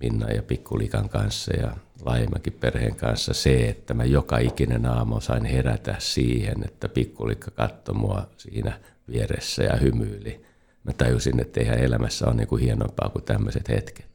Minna 0.00 0.30
ja 0.30 0.42
Pikkulikan 0.42 1.08
kanssa 1.08 1.56
ja 1.56 1.76
laajemmankin 2.04 2.52
perheen 2.52 2.96
kanssa 2.96 3.34
se, 3.34 3.68
että 3.68 3.94
mä 3.94 4.04
joka 4.04 4.38
ikinen 4.38 4.86
aamu 4.86 5.20
sain 5.20 5.44
herätä 5.44 5.94
siihen, 5.98 6.64
että 6.64 6.88
Pikkulikka 6.88 7.50
katsoi 7.50 7.94
mua 7.94 8.28
siinä 8.36 8.80
vieressä 9.08 9.62
ja 9.62 9.76
hymyili. 9.76 10.44
Mä 10.84 10.92
tajusin, 10.92 11.40
että 11.40 11.60
eihän 11.60 11.78
elämässä 11.78 12.26
ole 12.26 12.34
niin 12.34 12.48
kuin 12.48 12.62
hienompaa 12.62 13.08
kuin 13.08 13.24
tämmöiset 13.24 13.68
hetket 13.68 14.13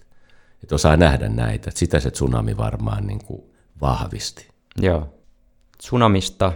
että 0.64 0.76
osaa 0.76 0.98
nähdä 0.98 1.30
näitä. 1.30 1.70
Että 1.70 1.80
sitä 1.80 2.00
se 2.00 2.12
tsunami 2.12 2.58
varmaan 2.58 3.08
niin 3.08 3.26
kuin 3.26 3.42
vahvisti. 3.82 4.48
Joo. 4.82 5.14
Tsunamista 5.78 6.54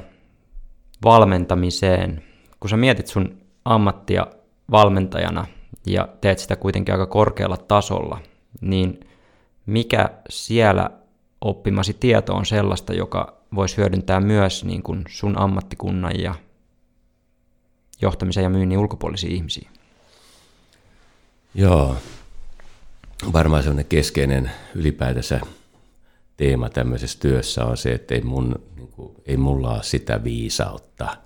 valmentamiseen. 1.03 2.23
Kun 2.59 2.69
sä 2.69 2.77
mietit 2.77 3.07
sun 3.07 3.37
ammattia 3.65 4.27
valmentajana 4.71 5.47
ja 5.85 6.07
teet 6.21 6.39
sitä 6.39 6.55
kuitenkin 6.55 6.93
aika 6.93 7.05
korkealla 7.05 7.57
tasolla, 7.57 8.19
niin 8.61 8.99
mikä 9.65 10.09
siellä 10.29 10.89
oppimasi 11.41 11.93
tieto 11.93 12.33
on 12.33 12.45
sellaista, 12.45 12.93
joka 12.93 13.37
voisi 13.55 13.77
hyödyntää 13.77 14.19
myös 14.19 14.63
niin 14.63 14.83
kuin 14.83 15.03
sun 15.09 15.37
ammattikunnan 15.37 16.19
ja 16.19 16.35
johtamisen 18.01 18.43
ja 18.43 18.49
myynnin 18.49 18.77
ulkopuolisia 18.77 19.29
ihmisiä? 19.29 19.69
Joo, 21.55 21.95
varmaan 23.33 23.63
sellainen 23.63 23.85
keskeinen 23.85 24.51
ylipäätänsä 24.75 25.41
teema 26.37 26.69
tämmöisessä 26.69 27.19
työssä 27.19 27.65
on 27.65 27.77
se, 27.77 27.93
että 27.93 28.15
ei, 28.15 28.21
mun, 28.21 28.55
niin 28.75 28.87
kuin, 28.87 29.15
ei 29.25 29.37
mulla 29.37 29.73
ole 29.73 29.83
sitä 29.83 30.23
viisautta. 30.23 31.17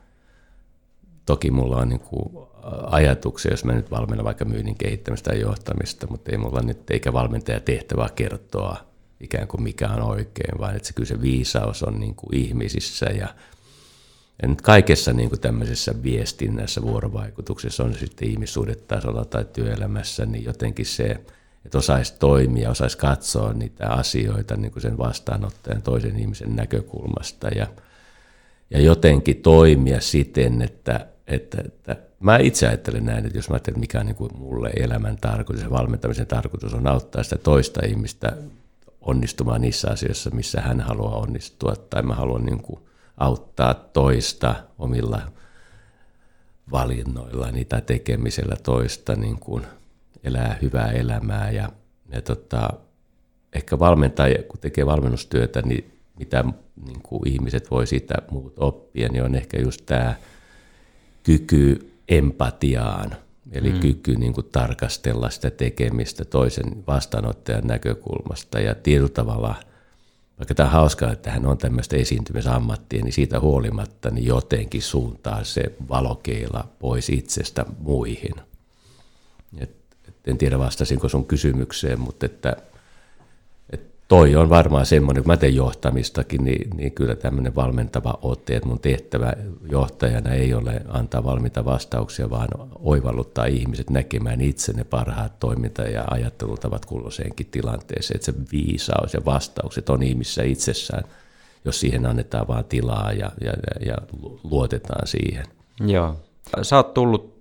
Toki 1.26 1.52
mulla 1.52 1.78
on 1.78 1.90
niin 1.90 2.00
kuin, 2.00 2.48
ajatuksia, 2.86 3.52
jos 3.52 3.66
mä 3.66 3.74
nyt 3.74 3.92
valmennan 3.92 4.26
vaikka 4.26 4.46
myynnin 4.46 4.78
kehittämistä 4.78 5.34
ja 5.34 5.40
johtamista, 5.40 6.08
mutta 6.08 6.32
ei 6.32 6.38
mulla 6.38 6.62
nyt 6.62 6.92
eikä 6.92 7.14
valmentaja 7.14 7.60
tehtävää 7.60 8.10
kertoa 8.16 8.78
ikään 9.20 9.48
kuin 9.48 9.64
mikä 9.64 9.90
on 9.90 10.02
oikein, 10.02 10.60
vaan 10.60 10.76
että 10.76 10.88
se 10.88 10.94
kyllä 10.94 11.08
se 11.08 11.22
viisaus 11.22 11.84
on 11.84 12.00
niin 12.00 12.16
kuin 12.16 12.36
ihmisissä 12.36 13.06
ja, 13.06 13.28
ja 14.42 14.48
nyt 14.48 14.62
kaikessa 14.62 15.14
niin 15.14 15.30
kuin 15.30 15.42
tämmöisessä 15.42 16.04
viestinnässä, 16.04 16.82
vuorovaikutuksessa, 16.82 17.84
on 17.84 17.94
sitten 17.94 18.30
ihmissuhdetasolla 18.30 19.26
tai 19.26 19.46
työelämässä, 19.54 20.26
niin 20.26 20.44
jotenkin 20.44 20.86
se, 20.86 21.20
että 21.68 21.78
osaisi 21.78 22.16
toimia, 22.20 22.70
osaisi 22.70 22.98
katsoa 22.98 23.54
niitä 23.54 23.90
asioita 23.90 24.58
niin 24.58 24.72
kuin 24.72 24.82
sen 24.82 24.98
vastaanottajan 24.98 25.82
toisen 25.82 26.20
ihmisen 26.20 26.56
näkökulmasta 26.56 27.48
ja, 27.48 27.68
ja 28.70 28.82
jotenkin 28.82 29.42
toimia 29.42 30.02
siten, 30.02 30.62
että, 30.62 31.08
että, 31.28 31.62
että 31.62 31.98
mä 32.20 32.38
itse 32.38 32.68
ajattelen 32.68 33.06
näin, 33.06 33.26
että 33.26 33.38
jos 33.38 33.50
mä 33.50 33.54
ajattelen, 33.54 33.80
mikä 33.80 34.00
on 34.00 34.06
niin 34.06 34.16
kuin 34.16 34.38
mulle 34.38 34.70
elämän 34.70 35.18
tarkoitus 35.22 35.64
ja 35.64 35.70
valmentamisen 35.70 36.28
tarkoitus 36.28 36.74
on 36.74 36.88
auttaa 36.88 37.24
sitä 37.24 37.38
toista 37.38 37.86
ihmistä 37.86 38.38
onnistumaan 39.02 39.62
niissä 39.62 39.92
asioissa, 39.92 40.30
missä 40.30 40.62
hän 40.62 40.82
haluaa 40.82 41.18
onnistua, 41.18 41.76
tai 41.90 42.04
mä 42.04 42.16
haluan 42.16 42.46
niin 42.46 42.62
kuin 42.62 42.80
auttaa 43.18 43.74
toista 43.74 44.56
omilla 44.80 45.22
valinnoilla, 46.72 47.52
niitä 47.52 47.82
tekemisellä 47.82 48.56
toista 48.64 49.16
niin 49.16 49.40
kuin 49.40 49.64
elää 50.24 50.58
hyvää 50.62 50.92
elämää 50.92 51.52
ja, 51.52 51.70
ja 52.12 52.22
tota, 52.22 52.70
ehkä 53.54 53.80
valmentaja, 53.80 54.44
kun 54.44 54.60
tekee 54.60 54.86
valmennustyötä, 54.86 55.62
niin 55.62 55.92
mitä 56.20 56.44
niin 56.86 57.02
kuin 57.04 57.28
ihmiset 57.28 57.72
voi 57.72 57.88
siitä 57.88 58.16
muut 58.32 58.54
oppia, 58.60 59.10
niin 59.10 59.24
on 59.24 59.36
ehkä 59.36 59.62
just 59.62 59.82
tämä 59.86 60.16
kyky 61.24 61.94
empatiaan, 62.08 63.16
eli 63.52 63.72
mm. 63.72 63.80
kyky 63.80 64.16
niin 64.16 64.34
kuin 64.34 64.48
tarkastella 64.52 65.30
sitä 65.30 65.50
tekemistä 65.50 66.26
toisen 66.26 66.84
vastaanottajan 66.88 67.68
näkökulmasta 67.68 68.60
ja 68.60 68.76
tietyllä 68.76 69.10
tavalla, 69.10 69.56
vaikka 70.40 70.56
tämä 70.56 70.68
on 70.68 70.74
hauskaa, 70.74 71.12
että 71.12 71.32
hän 71.32 71.46
on 71.46 71.58
tämmöistä 71.58 71.98
esiintymisammattia, 71.98 73.04
niin 73.04 73.14
siitä 73.14 73.40
huolimatta 73.40 74.10
niin 74.10 74.26
jotenkin 74.26 74.82
suuntaa 74.82 75.44
se 75.44 75.64
valokeila 75.90 76.68
pois 76.80 77.10
itsestä 77.10 77.66
muihin. 77.80 78.36
En 80.28 80.38
tiedä 80.38 80.60
vastasinko 80.60 81.10
sun 81.10 81.26
kysymykseen, 81.26 82.00
mutta 82.00 82.26
että 82.26 82.56
toi 84.08 84.36
on 84.36 84.50
varmaan 84.50 84.86
semmoinen, 84.86 85.24
kun 85.24 85.32
mä 85.32 85.38
teen 85.38 85.56
johtamistakin, 85.56 86.44
niin, 86.44 86.70
niin 86.78 86.92
kyllä 86.92 87.16
tämmöinen 87.16 87.56
valmentava 87.56 88.20
otte, 88.22 88.56
että 88.56 88.70
mun 88.70 88.80
tehtävä 88.80 89.34
johtajana 89.72 90.34
ei 90.34 90.54
ole 90.54 90.82
antaa 90.88 91.24
valmiita 91.24 91.66
vastauksia, 91.66 92.30
vaan 92.30 92.48
oivalluttaa 92.80 93.46
ihmiset 93.46 93.90
näkemään 93.90 94.42
itse 94.42 94.74
ne 94.74 94.84
parhaat 94.84 95.40
toiminta- 95.40 95.82
ja 95.82 96.04
ajattelutavat 96.12 96.86
kulloiseenkin 96.86 97.48
tilanteeseen, 97.52 98.16
että 98.16 98.26
se 98.26 98.38
viisaus 98.52 99.14
ja 99.14 99.26
vastaukset 99.26 99.90
on 99.90 100.04
ihmissä 100.04 100.44
itsessään, 100.44 101.04
jos 101.66 101.80
siihen 101.80 102.06
annetaan 102.06 102.48
vaan 102.48 102.66
tilaa 102.66 103.12
ja, 103.12 103.32
ja, 103.42 103.54
ja 103.86 103.96
luotetaan 104.44 105.08
siihen. 105.08 105.46
Joo. 105.80 106.16
Sä 106.62 106.76
oot 106.76 106.94
tullut 106.94 107.38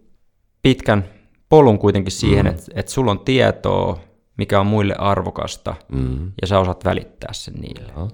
pitkän 0.62 1.04
polun 1.48 1.78
kuitenkin 1.78 2.12
siihen, 2.12 2.46
mm. 2.46 2.50
että, 2.50 2.64
että 2.74 2.92
sulla 2.92 3.10
on 3.10 3.20
tietoa 3.20 4.00
mikä 4.36 4.60
on 4.60 4.66
muille 4.66 4.94
arvokasta, 4.98 5.74
mm. 5.88 6.32
ja 6.40 6.46
sä 6.46 6.58
osaat 6.58 6.84
välittää 6.84 7.32
sen 7.32 7.54
niille. 7.54 7.92
Ja. 7.96 8.08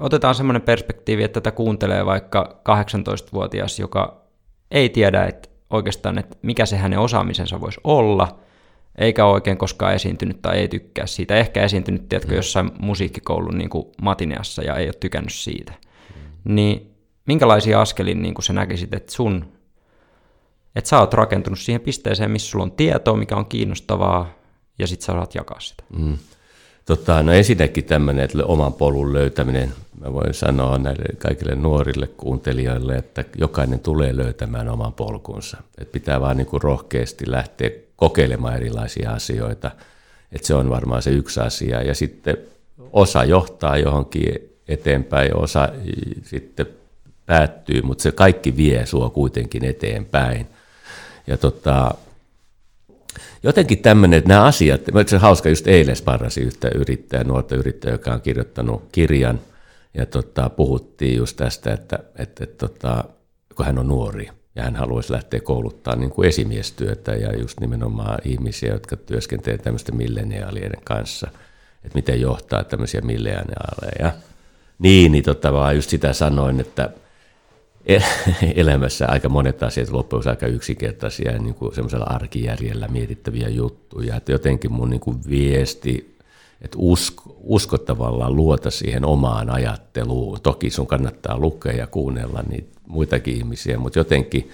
Otetaan 0.00 0.34
semmoinen 0.34 0.62
perspektiivi, 0.62 1.22
että 1.22 1.40
tätä 1.40 1.56
kuuntelee 1.56 2.06
vaikka 2.06 2.60
18-vuotias, 2.68 3.78
joka 3.78 4.24
ei 4.70 4.88
tiedä 4.88 5.24
että 5.24 5.48
oikeastaan, 5.70 6.18
että 6.18 6.36
mikä 6.42 6.66
se 6.66 6.76
hänen 6.76 6.98
osaamisensa 6.98 7.60
voisi 7.60 7.80
olla, 7.84 8.38
eikä 8.98 9.26
oikein 9.26 9.58
koskaan 9.58 9.94
esiintynyt 9.94 10.42
tai 10.42 10.58
ei 10.58 10.68
tykkää 10.68 11.06
siitä. 11.06 11.36
Ehkä 11.36 11.62
esiintynyt, 11.62 12.08
tiedätkö, 12.08 12.32
mm. 12.32 12.36
jossain 12.36 12.70
musiikkikoulun 12.80 13.58
niin 13.58 13.70
kuin 13.70 13.86
matineassa 14.02 14.62
ja 14.62 14.76
ei 14.76 14.86
ole 14.86 14.94
tykännyt 15.00 15.32
siitä. 15.32 15.72
Mm. 15.72 16.54
Niin 16.54 16.90
minkälaisia 17.26 17.80
askelin 17.80 18.22
niin 18.22 18.34
kuin 18.34 18.44
sä 18.44 18.52
näkisit, 18.52 18.94
että 18.94 19.12
sun, 19.12 19.44
että 20.76 20.90
sä 20.90 21.00
oot 21.00 21.14
rakentunut 21.14 21.58
siihen 21.58 21.80
pisteeseen, 21.80 22.30
missä 22.30 22.50
sulla 22.50 22.64
on 22.64 22.72
tietoa, 22.72 23.16
mikä 23.16 23.36
on 23.36 23.46
kiinnostavaa, 23.46 24.30
ja 24.78 24.86
sitten 24.86 25.06
sä 25.06 25.12
saat 25.12 25.34
jakaa 25.34 25.60
sitä. 25.60 25.84
Mm. 25.98 26.18
Tota, 26.86 27.22
no 27.22 27.32
ensinnäkin 27.32 27.84
tämmöinen 27.84 28.24
että 28.24 28.44
oman 28.44 28.72
polun 28.72 29.12
löytäminen. 29.12 29.72
Mä 30.00 30.12
voin 30.12 30.34
sanoa 30.34 30.78
näille 30.78 31.04
kaikille 31.18 31.54
nuorille 31.54 32.06
kuuntelijoille, 32.06 32.96
että 32.96 33.24
jokainen 33.36 33.80
tulee 33.80 34.16
löytämään 34.16 34.68
oman 34.68 34.92
polkunsa. 34.92 35.56
Et 35.78 35.92
pitää 35.92 36.20
vaan 36.20 36.36
niin 36.36 36.48
rohkeasti 36.62 37.30
lähteä 37.30 37.70
kokeilemaan 37.96 38.56
erilaisia 38.56 39.10
asioita. 39.10 39.70
Et 40.32 40.44
se 40.44 40.54
on 40.54 40.70
varmaan 40.70 41.02
se 41.02 41.10
yksi 41.10 41.40
asia. 41.40 41.82
Ja 41.82 41.94
sitten 41.94 42.36
osa 42.92 43.24
johtaa 43.24 43.78
johonkin 43.78 44.34
eteenpäin, 44.68 45.36
osa 45.36 45.68
sitten 46.22 46.66
päättyy, 47.26 47.82
mutta 47.82 48.02
se 48.02 48.12
kaikki 48.12 48.56
vie 48.56 48.86
sua 48.86 49.10
kuitenkin 49.10 49.64
eteenpäin. 49.64 50.46
Ja 51.26 51.36
tota, 51.36 51.94
jotenkin 53.42 53.78
tämmöinen, 53.78 54.18
että 54.18 54.28
nämä 54.28 54.44
asiat, 54.44 54.80
se 55.06 55.16
hauska, 55.16 55.48
just 55.48 55.66
eilen 55.66 55.96
sparrasi 55.96 56.40
yhtä 56.40 56.68
yrittäjää, 56.74 57.24
nuorta 57.24 57.54
yrittäjää, 57.54 57.94
joka 57.94 58.12
on 58.12 58.20
kirjoittanut 58.20 58.88
kirjan, 58.92 59.40
ja 59.94 60.06
tota, 60.06 60.50
puhuttiin 60.50 61.16
just 61.16 61.36
tästä, 61.36 61.72
että, 61.72 61.98
että, 62.18 62.44
että 62.44 62.68
tota, 62.68 63.04
kun 63.54 63.66
hän 63.66 63.78
on 63.78 63.88
nuori, 63.88 64.30
ja 64.56 64.62
hän 64.62 64.76
haluaisi 64.76 65.12
lähteä 65.12 65.40
kouluttamaan 65.40 66.00
niin 66.00 66.10
kuin 66.10 66.28
esimiestyötä 66.28 67.14
ja 67.14 67.38
just 67.38 67.60
nimenomaan 67.60 68.18
ihmisiä, 68.24 68.72
jotka 68.72 68.96
työskentelevät 68.96 69.62
tämmöisten 69.62 69.96
milleniaalien 69.96 70.72
kanssa, 70.84 71.28
että 71.84 71.94
miten 71.98 72.20
johtaa 72.20 72.64
tämmöisiä 72.64 73.00
milleniaaleja. 73.00 74.12
Niin, 74.78 75.12
niin 75.12 75.24
tota, 75.24 75.52
vaan 75.52 75.76
just 75.76 75.90
sitä 75.90 76.12
sanoin, 76.12 76.60
että 76.60 76.90
elämässä 78.54 79.06
aika 79.08 79.28
monet 79.28 79.62
asiat 79.62 79.90
loppujen 79.90 80.28
aika 80.28 80.46
yksinkertaisia 80.46 81.32
ja 81.32 81.38
niin 81.38 81.56
semmoisella 81.74 82.04
arkijärjellä 82.04 82.88
mietittäviä 82.88 83.48
juttuja. 83.48 84.16
Että 84.16 84.32
jotenkin 84.32 84.72
mun 84.72 84.90
niin 84.90 85.00
kuin 85.00 85.20
viesti, 85.28 86.16
että 86.60 86.76
usko, 86.80 87.36
usko 87.40 87.78
tavallaan 87.78 88.36
luota 88.36 88.70
siihen 88.70 89.04
omaan 89.04 89.50
ajatteluun. 89.50 90.40
Toki 90.40 90.70
sun 90.70 90.86
kannattaa 90.86 91.38
lukea 91.38 91.72
ja 91.72 91.86
kuunnella 91.86 92.42
niitä 92.48 92.80
muitakin 92.86 93.36
ihmisiä, 93.36 93.78
mutta 93.78 93.98
jotenkin, 93.98 94.50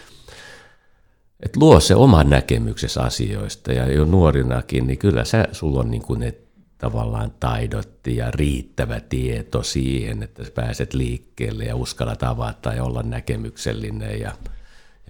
että 1.41 1.61
luo 1.61 1.81
se 1.81 1.95
oman 1.95 2.31
näkemyksessä 2.31 3.03
asioista 3.03 3.73
ja 3.73 3.93
jo 3.93 4.05
nuorinakin, 4.05 4.87
niin 4.87 4.99
kyllä 4.99 5.25
sä, 5.25 5.49
sulla 5.53 5.81
on 5.81 5.91
niin 5.91 6.03
kuin 6.03 6.21
ne 6.21 6.35
tavallaan 6.81 7.33
taidotti 7.41 8.17
ja 8.17 8.31
riittävä 8.31 9.01
tieto 9.01 9.63
siihen, 9.63 10.23
että 10.23 10.43
pääset 10.55 10.95
liikkeelle 10.95 11.65
ja 11.65 11.77
uskallat 11.77 12.23
avata 12.23 12.75
ja 12.75 12.85
olla 12.85 13.03
näkemyksellinen. 13.03 14.21
Ja, 14.21 14.33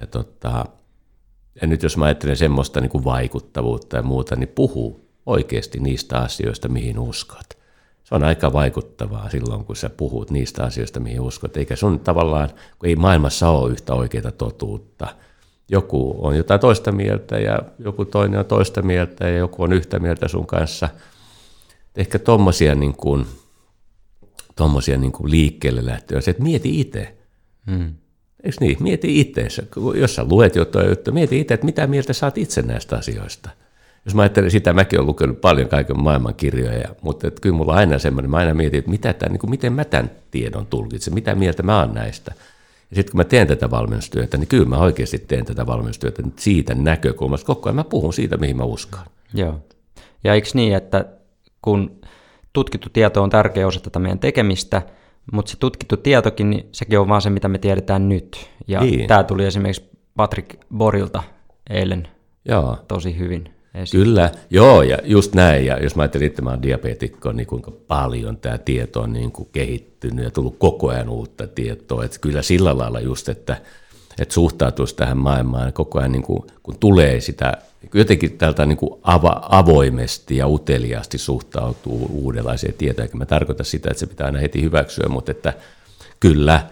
ja, 0.01 0.07
tota, 0.07 0.65
ja 1.61 1.67
nyt 1.67 1.83
jos 1.83 1.97
mä 1.97 2.05
ajattelen 2.05 2.37
semmoista 2.37 2.81
niin 2.81 2.91
kuin 2.91 3.05
vaikuttavuutta 3.05 3.97
ja 3.97 4.03
muuta, 4.03 4.37
niin 4.37 4.49
puhu 4.49 5.01
oikeasti 5.27 5.81
niistä 5.81 6.19
asioista, 6.19 6.69
mihin 6.69 6.99
uskot. 6.99 7.59
Se 8.05 8.15
on 8.15 8.25
aika 8.25 8.53
vaikuttavaa 8.53 9.31
silloin, 9.31 9.65
kun 9.65 9.77
sä 9.77 9.91
puhut 9.91 10.31
niistä 10.31 10.65
asioista, 10.65 11.01
mihin 11.01 11.21
uskot. 11.21 11.57
Eikä 11.57 11.77
sun 11.77 12.01
tavallaan, 12.01 12.49
kun 12.79 12.89
ei 12.89 12.97
maailmassa 12.97 13.49
ole 13.49 13.73
yhtä 13.73 13.95
oikeaa 13.95 14.33
totuutta. 14.33 15.09
Joku 15.69 16.17
on 16.19 16.37
jotain 16.37 16.61
toista 16.61 16.93
mieltä 16.93 17.39
ja 17.39 17.59
joku 17.79 18.05
toinen 18.05 18.41
on 18.41 18.47
toista 18.47 18.83
mieltä 18.83 19.29
ja 19.29 19.37
joku 19.37 19.63
on 19.63 19.73
yhtä 19.73 19.99
mieltä 19.99 20.29
sun 20.29 20.47
kanssa– 20.47 20.89
ehkä 21.97 22.19
tuommoisia 22.19 22.75
niin 22.75 22.97
kuin, 22.97 23.27
tommosia 24.57 24.97
niin 24.97 25.13
kuin 25.13 25.31
liikkeelle 25.31 25.87
lähtöä, 25.87 26.21
se, 26.21 26.31
että 26.31 26.43
mieti 26.43 26.81
itse. 26.81 27.15
Hmm. 27.71 27.95
Eikö 28.43 28.57
niin? 28.61 28.77
Mieti 28.81 29.21
itse. 29.21 29.49
Jos 29.95 30.15
sä 30.15 30.25
luet 30.25 30.57
jotain 30.57 30.89
juttua, 30.89 31.15
mieti 31.15 31.41
itse, 31.41 31.55
että 31.55 31.67
mitä 31.67 31.87
mieltä 31.87 32.13
saat 32.13 32.39
itse 32.39 32.63
näistä 32.63 32.97
asioista. 32.97 33.51
Jos 34.05 34.15
mä 34.15 34.23
ajattelen 34.23 34.51
sitä, 34.51 34.73
mäkin 34.73 34.99
olen 34.99 35.07
lukenut 35.07 35.41
paljon 35.41 35.69
kaiken 35.69 36.01
maailman 36.01 36.35
kirjoja, 36.35 36.89
mutta 37.03 37.29
että 37.29 37.41
kyllä 37.41 37.57
mulla 37.57 37.73
on 37.73 37.79
aina 37.79 37.99
semmoinen, 37.99 38.31
mä 38.31 38.37
aina 38.37 38.55
mietin, 38.55 38.79
että 38.79 38.91
mitä 38.91 39.13
tämän, 39.13 39.33
niin 39.33 39.41
kuin, 39.41 39.51
miten 39.51 39.73
mä 39.73 39.85
tämän 39.85 40.11
tiedon 40.31 40.67
tulkitsen, 40.67 41.15
mitä 41.15 41.35
mieltä 41.35 41.63
mä 41.63 41.79
oon 41.79 41.95
näistä. 41.95 42.33
Ja 42.91 42.97
sitten 42.97 43.11
kun 43.11 43.19
mä 43.19 43.25
teen 43.25 43.47
tätä 43.47 43.71
valmennustyötä, 43.71 44.37
niin 44.37 44.49
kyllä 44.49 44.65
mä 44.65 44.79
oikeasti 44.79 45.19
teen 45.19 45.45
tätä 45.45 45.67
valmennustyötä 45.67 46.23
siitä 46.37 46.75
näkökulmasta. 46.75 47.47
Koko 47.47 47.69
ajan 47.69 47.77
mä 47.77 47.85
puhun 47.85 48.13
siitä, 48.13 48.37
mihin 48.37 48.57
mä 48.57 48.65
uskon. 48.65 49.01
Joo. 49.35 49.61
Ja 50.25 50.35
eikö 50.35 50.49
niin, 50.55 50.75
että 50.75 51.05
kun 51.63 52.01
tutkittu 52.53 52.89
tieto 52.93 53.23
on 53.23 53.31
tärkeä 53.31 53.67
osa 53.67 53.81
tätä 53.81 53.99
meidän 53.99 54.19
tekemistä, 54.19 54.83
mutta 55.33 55.51
se 55.51 55.59
tutkittu 55.59 55.97
tietokin, 55.97 56.51
niin 56.51 56.69
sekin 56.73 56.99
on 56.99 57.09
vaan 57.09 57.23
se, 57.23 57.31
mitä 57.31 57.49
me 57.49 57.59
tiedetään 57.59 58.09
nyt. 58.09 58.51
Ja 58.69 58.81
niin. 58.81 59.07
tämä 59.07 59.25
tuli 59.25 59.45
esimerkiksi 59.45 59.91
Patrick 60.17 60.61
Borilta 60.77 61.23
eilen 61.71 62.09
Joo. 62.45 62.79
tosi 62.89 63.19
hyvin 63.19 63.49
esiin. 63.75 64.05
Kyllä, 64.05 64.31
joo, 64.51 64.83
ja 64.83 64.99
just 65.05 65.35
näin. 65.35 65.67
Ja 65.67 65.83
jos 65.83 65.97
mä 65.97 66.03
ajattelin, 66.03 66.27
että 66.27 66.43
mä 66.43 66.51
olen 66.51 66.63
diabeetikko, 66.63 67.33
niin 67.33 67.47
kuinka 67.47 67.71
paljon 67.71 68.37
tämä 68.37 68.59
tieto 68.59 69.01
on 69.01 69.13
niin 69.13 69.33
kuin 69.33 69.49
kehittynyt 69.53 70.25
ja 70.25 70.31
tullut 70.31 70.57
koko 70.59 70.89
ajan 70.89 71.09
uutta 71.09 71.47
tietoa. 71.47 72.05
Että 72.05 72.19
kyllä 72.21 72.43
sillä 72.43 72.79
lailla 72.79 73.01
just, 73.01 73.29
että, 73.29 73.57
että 74.21 74.35
suhtautuisi 74.35 74.97
tähän 74.97 75.19
maailmaan 75.19 75.73
koko 75.73 75.99
ajan, 75.99 76.13
niin 76.13 76.23
kuin, 76.23 76.43
kun 76.63 76.79
tulee 76.79 77.21
sitä, 77.21 77.53
jotenkin 77.95 78.39
tältä 78.39 78.67
niin 78.67 78.77
kuin 78.77 79.01
ava, 79.03 79.41
avoimesti 79.49 80.37
ja 80.37 80.49
uteliaasti 80.49 81.19
suhtautuu 81.19 82.11
uudenlaisia 82.13 82.73
tietoja. 82.79 83.05
Eikä 83.05 83.17
mä 83.17 83.27
tarkoita 83.27 83.65
sitä, 83.65 83.91
että 83.91 84.01
se 84.01 84.07
pitää 84.07 84.27
aina 84.27 84.39
heti 84.39 84.63
hyväksyä, 84.63 85.09
mutta 85.09 85.31
että 85.31 85.53
kyllä 86.21 86.67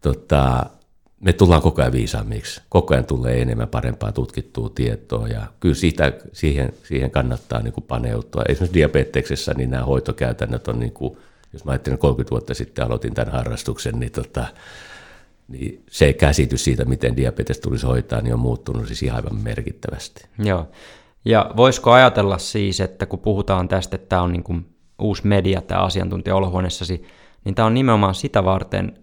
tota, 0.00 0.66
me 1.20 1.32
tullaan 1.32 1.62
koko 1.62 1.82
ajan 1.82 1.92
viisaammiksi. 1.92 2.60
Koko 2.68 2.94
ajan 2.94 3.04
tulee 3.04 3.42
enemmän 3.42 3.68
parempaa 3.68 4.12
tutkittua 4.12 4.70
tietoa 4.74 5.28
ja 5.28 5.46
kyllä 5.60 5.74
siitä, 5.74 6.12
siihen, 6.32 6.72
siihen 6.84 7.10
kannattaa 7.10 7.62
niin 7.62 7.72
kuin 7.72 7.84
paneutua. 7.84 8.42
Esimerkiksi 8.48 8.74
diabeteksessä 8.74 9.54
niin 9.54 9.70
nämä 9.70 9.84
hoitokäytännöt 9.84 10.68
on, 10.68 10.78
niin 10.78 10.92
kuin, 10.92 11.18
jos 11.52 11.64
mä 11.64 11.72
ajattelen 11.72 11.98
30 11.98 12.30
vuotta 12.30 12.54
sitten 12.54 12.86
aloitin 12.86 13.14
tämän 13.14 13.32
harrastuksen, 13.32 14.00
niin, 14.00 14.12
tota, 14.12 14.46
niin 15.48 15.84
se 15.90 16.12
käsitys 16.12 16.64
siitä, 16.64 16.84
miten 16.84 17.16
diabetes 17.16 17.60
tulisi 17.60 17.86
hoitaa, 17.86 18.20
niin 18.20 18.34
on 18.34 18.40
muuttunut 18.40 18.86
siis 18.86 19.02
ihan 19.02 19.16
aivan 19.16 19.42
merkittävästi. 19.42 20.26
Joo. 20.38 20.68
Ja 21.24 21.50
voisiko 21.56 21.92
ajatella 21.92 22.38
siis, 22.38 22.80
että 22.80 23.06
kun 23.06 23.18
puhutaan 23.18 23.68
tästä, 23.68 23.96
että 23.96 24.08
tämä 24.08 24.22
on 24.22 24.32
niin 24.32 24.42
kuin 24.42 24.66
uusi 24.98 25.26
media, 25.26 25.62
tämä 25.62 25.80
asiantuntija 25.80 26.36
olohuoneessasi, 26.36 27.02
niin 27.44 27.54
tämä 27.54 27.66
on 27.66 27.74
nimenomaan 27.74 28.14
sitä 28.14 28.44
varten, 28.44 28.98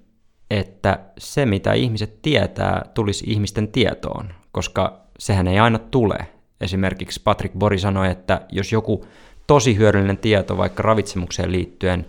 että 0.49 0.99
se, 1.17 1.45
mitä 1.45 1.73
ihmiset 1.73 2.21
tietää, 2.21 2.86
tulisi 2.93 3.25
ihmisten 3.28 3.67
tietoon, 3.67 4.34
koska 4.52 5.02
sehän 5.19 5.47
ei 5.47 5.60
aina 5.60 5.80
tule. 5.80 6.17
Esimerkiksi 6.62 7.21
Patrick 7.23 7.56
Bori 7.56 7.80
sanoi, 7.80 8.12
että 8.12 8.41
jos 8.52 8.71
joku 8.71 9.06
tosi 9.47 9.78
hyödyllinen 9.78 10.17
tieto 10.17 10.58
vaikka 10.58 10.84
ravitsemukseen 10.84 11.52
liittyen 11.52 12.06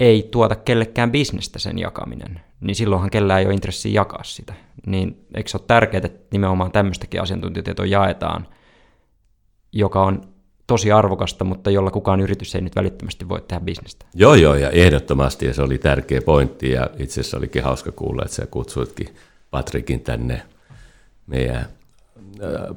ei 0.00 0.28
tuota 0.30 0.56
kellekään 0.56 1.12
bisnestä 1.12 1.58
sen 1.58 1.78
jakaminen, 1.78 2.40
niin 2.60 2.74
silloinhan 2.74 3.10
kellään 3.10 3.40
ei 3.40 3.46
ole 3.46 3.54
intressi 3.54 3.94
jakaa 3.94 4.24
sitä. 4.24 4.54
Niin 4.86 5.26
eikö 5.34 5.50
se 5.50 5.56
ole 5.56 5.64
tärkeää, 5.66 6.02
että 6.04 6.28
nimenomaan 6.32 6.72
tämmöistäkin 6.72 7.22
asiantuntijatietoa 7.22 7.86
jaetaan, 7.86 8.46
joka 9.72 10.04
on 10.04 10.20
tosi 10.66 10.92
arvokasta, 10.92 11.44
mutta 11.44 11.70
jolla 11.70 11.90
kukaan 11.90 12.20
yritys 12.20 12.54
ei 12.54 12.60
nyt 12.60 12.76
välittömästi 12.76 13.28
voi 13.28 13.40
tehdä 13.48 13.64
bisnestä. 13.64 14.06
Joo, 14.14 14.34
joo, 14.34 14.54
ja 14.54 14.70
ehdottomasti, 14.70 15.46
ja 15.46 15.54
se 15.54 15.62
oli 15.62 15.78
tärkeä 15.78 16.22
pointti, 16.22 16.70
ja 16.70 16.90
itse 16.98 17.20
asiassa 17.20 17.36
olikin 17.36 17.64
hauska 17.64 17.92
kuulla, 17.92 18.22
että 18.22 18.34
sä 18.34 18.46
kutsuitkin 18.46 19.14
Patrikin 19.50 20.00
tänne 20.00 20.42
meidän 21.26 21.56
äh, 21.56 21.66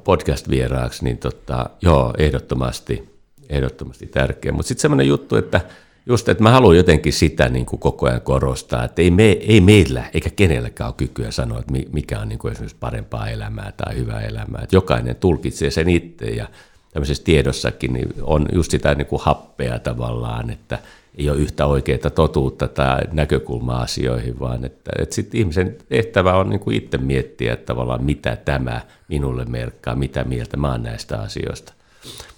podcast-vieraaksi, 0.04 1.04
niin 1.04 1.18
tota, 1.18 1.70
joo, 1.82 2.14
ehdottomasti, 2.18 3.18
ehdottomasti 3.48 4.06
tärkeä. 4.06 4.52
Mutta 4.52 4.68
sitten 4.68 4.82
semmoinen 4.82 5.08
juttu, 5.08 5.36
että 5.36 5.60
just, 6.06 6.28
että 6.28 6.42
mä 6.42 6.50
haluan 6.50 6.76
jotenkin 6.76 7.12
sitä 7.12 7.48
niin 7.48 7.66
kuin 7.66 7.80
koko 7.80 8.06
ajan 8.06 8.20
korostaa, 8.20 8.84
että 8.84 9.02
ei, 9.02 9.10
me, 9.10 9.24
ei 9.24 9.60
meillä 9.60 10.04
eikä 10.14 10.30
kenelläkään 10.30 10.88
ole 10.88 10.94
kykyä 10.96 11.30
sanoa, 11.30 11.58
että 11.58 11.72
mikä 11.92 12.20
on 12.20 12.28
niin 12.28 12.38
kuin 12.38 12.52
esimerkiksi 12.52 12.76
parempaa 12.80 13.28
elämää 13.28 13.72
tai 13.76 13.96
hyvää 13.96 14.20
elämää. 14.20 14.60
Että 14.62 14.76
jokainen 14.76 15.16
tulkitsee 15.16 15.70
sen 15.70 15.88
itse 15.88 16.26
ja 16.26 16.48
tämmöisessä 16.92 17.24
tiedossakin 17.24 17.92
niin 17.92 18.08
on 18.22 18.48
just 18.52 18.70
sitä 18.70 18.94
niin 18.94 19.06
kuin 19.06 19.22
happea 19.22 19.78
tavallaan, 19.78 20.50
että 20.50 20.78
ei 21.14 21.30
ole 21.30 21.38
yhtä 21.38 21.66
oikeaa 21.66 22.10
totuutta 22.14 22.68
tai 22.68 23.00
näkökulmaa 23.12 23.82
asioihin, 23.82 24.40
vaan 24.40 24.64
että, 24.64 24.90
että 24.98 25.14
sitten 25.14 25.40
ihmisen 25.40 25.76
tehtävä 25.88 26.34
on 26.34 26.50
niin 26.50 26.60
kuin 26.60 26.76
itse 26.76 26.98
miettiä 26.98 27.52
että 27.52 27.66
tavallaan, 27.66 28.04
mitä 28.04 28.36
tämä 28.36 28.80
minulle 29.08 29.44
merkkaa, 29.44 29.94
mitä 29.94 30.24
mieltä 30.24 30.56
mä 30.56 30.70
oon 30.70 30.82
näistä 30.82 31.20
asioista. 31.20 31.72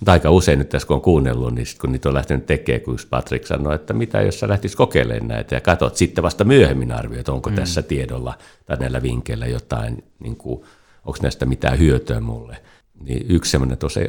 Mutta 0.00 0.12
aika 0.12 0.31
usein 0.31 0.59
nyt 0.59 0.68
tässä 0.68 0.88
kun 0.88 0.96
on 0.96 1.02
kuunnellut, 1.02 1.55
niin 1.55 1.66
sit 1.66 1.79
kun 1.79 1.92
niitä 1.92 2.09
on 2.09 2.14
lähtenyt 2.14 2.46
tekemään, 2.46 2.81
kun 2.81 2.98
Patrick 3.11 3.46
sanoi, 3.46 3.74
että 3.74 3.92
mitä 3.92 4.22
jos 4.22 4.40
sä 4.40 4.48
lähtisit 4.48 4.76
kokeilemaan 4.76 5.29
näitä 5.29 5.55
ja 5.55 5.61
katsot 5.61 5.96
sitten 5.96 6.24
vasta 6.24 6.44
myöhemmin 6.44 6.92
arvioit, 6.92 7.29
onko 7.29 7.50
mm. 7.50 7.57
tässä 7.57 7.83
tiedolla 7.83 8.35
tai 8.66 8.76
näillä 8.76 9.02
vinkkeillä 9.02 9.46
jotain, 9.46 10.05
niin 10.18 10.37
kuin, 10.37 10.62
onko 11.05 11.18
näistä 11.22 11.46
mitään 11.46 11.79
hyötyä 11.79 12.20
mulle– 12.20 12.57
niin 13.00 13.26
yksi 13.29 13.50
semmoinen 13.50 13.79
tosi 13.79 14.00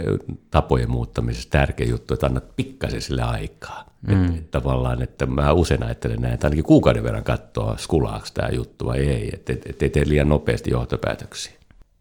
tapojen 0.52 0.92
muuttamisessa 0.92 1.50
tärkeä 1.50 1.88
juttu, 1.88 2.14
että 2.14 2.26
annat 2.26 2.56
pikkasen 2.56 3.02
sille 3.02 3.22
aikaa. 3.22 3.84
Mm. 4.08 4.24
Että, 4.24 4.38
että 4.38 4.52
tavallaan, 4.52 5.02
että 5.02 5.26
mä 5.26 5.54
usein 5.54 5.84
ajattelen 5.84 6.22
näin, 6.22 6.34
että 6.34 6.48
ainakin 6.48 6.64
kuukauden 6.64 7.04
verran 7.04 7.24
katsoa, 7.24 7.78
skulaako 7.78 8.28
tämä 8.34 8.50
juttu 8.50 8.86
vai 8.86 9.00
ei, 9.00 9.30
että 9.34 9.54
et, 9.54 9.66
et, 9.66 9.84
et 9.84 9.92
tee 9.92 10.04
liian 10.08 10.30
nopeasti 10.30 10.72
johtopäätöksiä. 10.72 11.57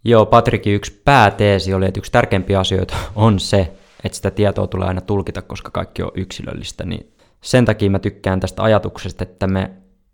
Joo, 0.07 0.27
Patrikin 0.27 0.75
yksi 0.75 1.03
pääteesi 1.05 1.75
oli, 1.75 1.87
että 1.87 2.01
yksi 2.01 2.13
tärkeimpiä 2.13 2.61
asioita 2.61 2.97
on 3.15 3.41
se, 3.41 3.73
että 4.05 4.17
sitä 4.17 4.31
tietoa 4.31 4.67
tulee 4.67 4.89
aina 4.89 5.01
tulkita, 5.01 5.43
koska 5.43 5.71
kaikki 5.71 6.03
on 6.03 6.11
yksilöllistä. 6.15 6.85
Niin 6.85 7.13
sen 7.41 7.65
takia 7.65 7.91
mä 7.91 7.99
tykkään 7.99 8.41
tästä 8.41 8.63
ajatuksesta, 8.63 9.23
että 9.25 9.47
me 9.47 9.71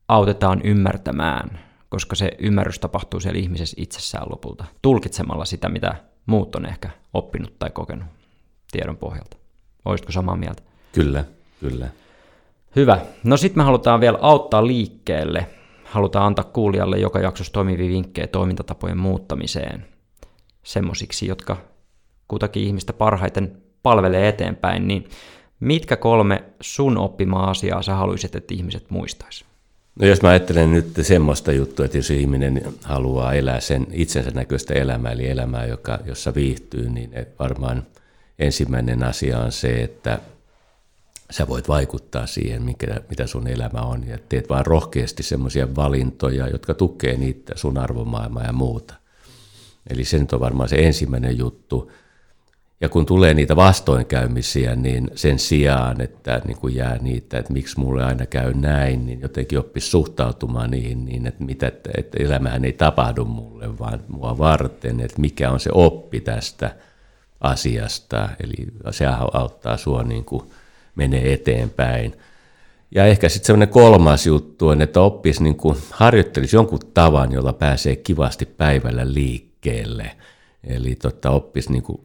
autetaan 0.08 0.60
ymmärtämään, 0.64 1.60
koska 1.88 2.16
se 2.16 2.30
ymmärrys 2.38 2.78
tapahtuu 2.78 3.20
siellä 3.20 3.40
ihmisessä 3.40 3.74
itsessään 3.78 4.26
lopulta, 4.30 4.64
tulkitsemalla 4.82 5.44
sitä, 5.44 5.68
mitä 5.68 5.94
muut 6.26 6.54
on 6.54 6.66
ehkä 6.66 6.90
oppinut 7.14 7.58
tai 7.58 7.70
kokenut 7.70 8.06
tiedon 8.70 8.96
pohjalta. 8.96 9.36
Olisitko 9.84 10.12
samaa 10.12 10.36
mieltä? 10.36 10.62
Kyllä, 10.92 11.24
kyllä. 11.60 11.88
Hyvä. 12.76 13.00
No 13.24 13.36
sitten 13.36 13.58
me 13.58 13.64
halutaan 13.64 14.00
vielä 14.00 14.18
auttaa 14.20 14.66
liikkeelle. 14.66 15.46
Halutaan 15.92 16.26
antaa 16.26 16.44
kuulijalle 16.44 16.98
joka 16.98 17.18
jaksossa 17.18 17.52
toimivia 17.52 17.88
vinkkejä 17.88 18.26
toimintatapojen 18.26 18.98
muuttamiseen. 18.98 19.84
Semmosiksi, 20.62 21.26
jotka 21.26 21.56
kutakin 22.28 22.62
ihmistä 22.62 22.92
parhaiten 22.92 23.62
palvelee 23.82 24.28
eteenpäin, 24.28 24.88
niin 24.88 25.08
mitkä 25.60 25.96
kolme 25.96 26.44
sun 26.60 26.98
oppimaa 26.98 27.50
asiaa 27.50 27.82
sä 27.82 27.94
haluaisit, 27.94 28.34
että 28.34 28.54
ihmiset 28.54 28.90
muistaisi? 28.90 29.44
No 30.00 30.06
jos 30.06 30.22
mä 30.22 30.28
ajattelen 30.28 30.72
nyt 30.72 30.86
semmoista 31.02 31.52
juttua, 31.52 31.84
että 31.84 31.98
jos 31.98 32.10
ihminen 32.10 32.62
haluaa 32.84 33.34
elää 33.34 33.60
sen 33.60 33.86
itsensä 33.90 34.30
näköistä 34.30 34.74
elämää, 34.74 35.12
eli 35.12 35.28
elämää, 35.28 35.66
joka, 35.66 35.98
jossa 36.04 36.34
viihtyy, 36.34 36.88
niin 36.88 37.10
varmaan 37.38 37.82
ensimmäinen 38.38 39.02
asia 39.02 39.38
on 39.38 39.52
se, 39.52 39.82
että 39.82 40.18
sä 41.32 41.48
voit 41.48 41.68
vaikuttaa 41.68 42.26
siihen, 42.26 42.62
mikä, 42.62 42.86
mitä 43.10 43.26
sun 43.26 43.48
elämä 43.48 43.80
on, 43.80 44.08
ja 44.08 44.18
teet 44.28 44.48
vaan 44.48 44.66
rohkeasti 44.66 45.22
semmoisia 45.22 45.74
valintoja, 45.76 46.48
jotka 46.48 46.74
tukee 46.74 47.16
niitä 47.16 47.52
sun 47.56 47.78
arvomaailmaa 47.78 48.44
ja 48.44 48.52
muuta. 48.52 48.94
Eli 49.90 50.04
se 50.04 50.18
nyt 50.18 50.32
on 50.32 50.40
varmaan 50.40 50.68
se 50.68 50.76
ensimmäinen 50.76 51.38
juttu. 51.38 51.92
Ja 52.80 52.88
kun 52.88 53.06
tulee 53.06 53.34
niitä 53.34 53.56
vastoinkäymisiä, 53.56 54.76
niin 54.76 55.10
sen 55.14 55.38
sijaan, 55.38 56.00
että 56.00 56.42
niin 56.46 56.56
kuin 56.56 56.74
jää 56.74 56.98
niitä, 56.98 57.38
että 57.38 57.52
miksi 57.52 57.80
mulle 57.80 58.04
aina 58.04 58.26
käy 58.26 58.54
näin, 58.54 59.06
niin 59.06 59.20
jotenkin 59.20 59.58
oppisi 59.58 59.88
suhtautumaan 59.88 60.70
niihin 60.70 61.04
niin, 61.04 61.26
että, 61.26 61.44
mitä, 61.44 61.66
että, 61.66 61.90
elämään 62.18 62.64
ei 62.64 62.72
tapahdu 62.72 63.24
mulle, 63.24 63.78
vaan 63.78 64.00
mua 64.08 64.38
varten, 64.38 65.00
että 65.00 65.20
mikä 65.20 65.50
on 65.50 65.60
se 65.60 65.70
oppi 65.72 66.20
tästä 66.20 66.76
asiasta. 67.40 68.28
Eli 68.40 68.66
se 68.90 69.06
auttaa 69.32 69.76
sua 69.76 70.02
niin 70.02 70.24
kuin 70.24 70.42
menee 70.94 71.32
eteenpäin. 71.32 72.16
Ja 72.94 73.06
ehkä 73.06 73.28
sitten 73.28 73.46
semmoinen 73.46 73.68
kolmas 73.68 74.26
juttu 74.26 74.68
on, 74.68 74.82
että 74.82 75.00
oppisi 75.00 75.42
niin 75.42 75.56
kuin, 75.56 75.76
harjoittelisi 75.90 76.56
jonkun 76.56 76.80
tavan, 76.94 77.32
jolla 77.32 77.52
pääsee 77.52 77.96
kivasti 77.96 78.46
päivällä 78.46 79.12
liikkeelle. 79.12 80.10
Eli 80.64 80.94
tota, 80.94 81.30
oppisi 81.30 81.72
niin 81.72 81.82
kuin 81.82 82.00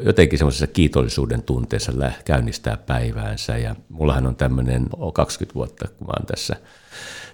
jotenkin 0.00 0.38
semmoisessa 0.38 0.66
kiitollisuuden 0.66 1.42
tunteessa 1.42 1.92
käynnistää 2.24 2.76
päiväänsä. 2.76 3.56
Ja 3.56 3.76
mullahan 3.88 4.26
on 4.26 4.36
tämmöinen 4.36 4.88
20 5.14 5.54
vuotta, 5.54 5.88
kun 5.88 6.06
mä 6.06 6.12
oon 6.16 6.26
tässä 6.26 6.56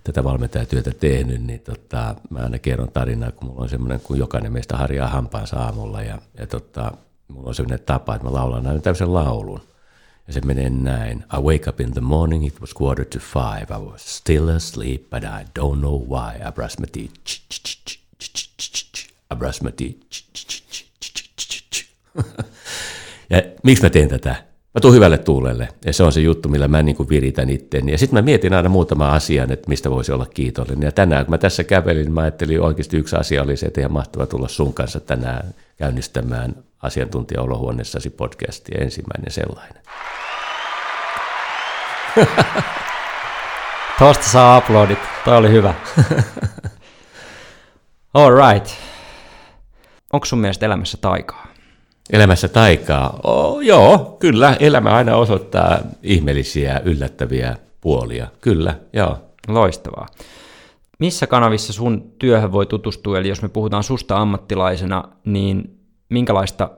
tätä 0.04 0.24
valmentajatyötä 0.24 0.90
tehnyt, 0.90 1.42
niin 1.42 1.60
tota, 1.60 2.14
mä 2.30 2.38
aina 2.38 2.58
kerron 2.58 2.92
tarinaa, 2.92 3.32
kun 3.32 3.48
mulla 3.48 3.62
on 3.62 3.68
semmoinen, 3.68 4.00
kun 4.00 4.18
jokainen 4.18 4.52
meistä 4.52 4.76
harjaa 4.76 5.08
hampaansa 5.08 5.56
aamulla 5.56 6.02
ja, 6.02 6.18
ja 6.38 6.46
tota, 6.46 6.92
mulla 7.28 7.48
on 7.48 7.54
semmoinen 7.54 7.86
tapa, 7.86 8.14
että 8.14 8.28
mä 8.28 8.34
laulan 8.34 8.66
aina 8.66 8.80
tämmöisen 8.80 9.14
laulun. 9.14 9.60
Ja 10.26 10.32
se 10.32 10.40
menee 10.40 10.70
näin. 10.70 11.24
I 11.38 11.40
wake 11.42 11.70
up 11.70 11.80
in 11.80 11.92
the 11.92 12.00
morning, 12.00 12.46
it 12.46 12.60
was 12.60 12.74
quarter 12.74 13.04
to 13.04 13.18
five. 13.18 13.66
I 13.70 13.78
was 13.78 14.16
still 14.16 14.48
asleep, 14.48 15.10
but 15.10 15.24
I 15.24 15.44
don't 15.58 15.78
know 15.78 16.06
why. 16.08 16.48
I 16.48 16.52
brush 16.52 16.78
my 16.78 16.86
teeth. 16.86 17.12
I 19.32 19.36
brush 19.36 19.62
my 19.62 19.72
teeth. 19.72 19.96
ja 23.30 23.42
miksi 23.62 23.82
mä 23.82 23.90
teen 23.90 24.08
tätä? 24.08 24.44
Mä 24.76 24.80
tuun 24.80 24.94
hyvälle 24.94 25.18
tuulelle 25.18 25.68
ja 25.84 25.92
se 25.92 26.02
on 26.02 26.12
se 26.12 26.20
juttu, 26.20 26.48
millä 26.48 26.68
mä 26.68 26.82
niin 26.82 26.96
kuin 26.96 27.08
viritän 27.08 27.50
itteni. 27.50 27.92
Ja 27.92 27.98
sitten 27.98 28.18
mä 28.18 28.22
mietin 28.22 28.54
aina 28.54 28.68
muutama 28.68 29.12
asian, 29.12 29.52
että 29.52 29.68
mistä 29.68 29.90
voisi 29.90 30.12
olla 30.12 30.26
kiitollinen. 30.26 30.86
Ja 30.86 30.92
tänään 30.92 31.24
kun 31.24 31.30
mä 31.30 31.38
tässä 31.38 31.64
kävelin, 31.64 32.12
mä 32.12 32.20
ajattelin 32.20 32.60
oikeasti 32.60 32.96
yksi 32.96 33.16
asia 33.16 33.42
oli 33.42 33.56
se, 33.56 33.66
että 33.66 33.80
ihan 33.80 33.92
mahtava 33.92 34.26
tulla 34.26 34.48
sun 34.48 34.74
kanssa 34.74 35.00
tänään 35.00 35.54
käynnistämään 35.76 36.54
asiantuntijaolohuoneessasi 36.82 38.10
podcastia, 38.10 38.80
ensimmäinen 38.80 39.30
sellainen. 39.30 39.82
Tuosta 43.98 44.24
saa 44.24 44.58
uploadit. 44.58 44.98
Toi 45.24 45.36
oli 45.36 45.50
hyvä. 45.50 45.74
All 48.14 48.52
right. 48.52 48.70
Onko 50.12 50.26
sun 50.26 50.38
mielestä 50.38 50.66
elämässä 50.66 50.98
taikaa? 51.00 51.55
Elämässä 52.12 52.48
taikaa? 52.48 53.20
Oh, 53.24 53.60
joo, 53.60 54.16
kyllä. 54.18 54.56
Elämä 54.60 54.90
aina 54.90 55.16
osoittaa 55.16 55.78
ihmeellisiä, 56.02 56.80
yllättäviä 56.84 57.56
puolia. 57.80 58.28
Kyllä, 58.40 58.74
joo. 58.92 59.18
Loistavaa. 59.48 60.06
Missä 60.98 61.26
kanavissa 61.26 61.72
sun 61.72 62.12
työhön 62.18 62.52
voi 62.52 62.66
tutustua? 62.66 63.18
Eli 63.18 63.28
jos 63.28 63.42
me 63.42 63.48
puhutaan 63.48 63.82
susta 63.82 64.16
ammattilaisena, 64.16 65.04
niin 65.24 65.78
minkälaista 66.08 66.70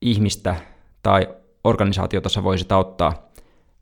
ihmistä 0.00 0.56
tai 1.02 1.28
organisaatiota 1.64 2.28
sä 2.28 2.44
voisit 2.44 2.72
auttaa 2.72 3.30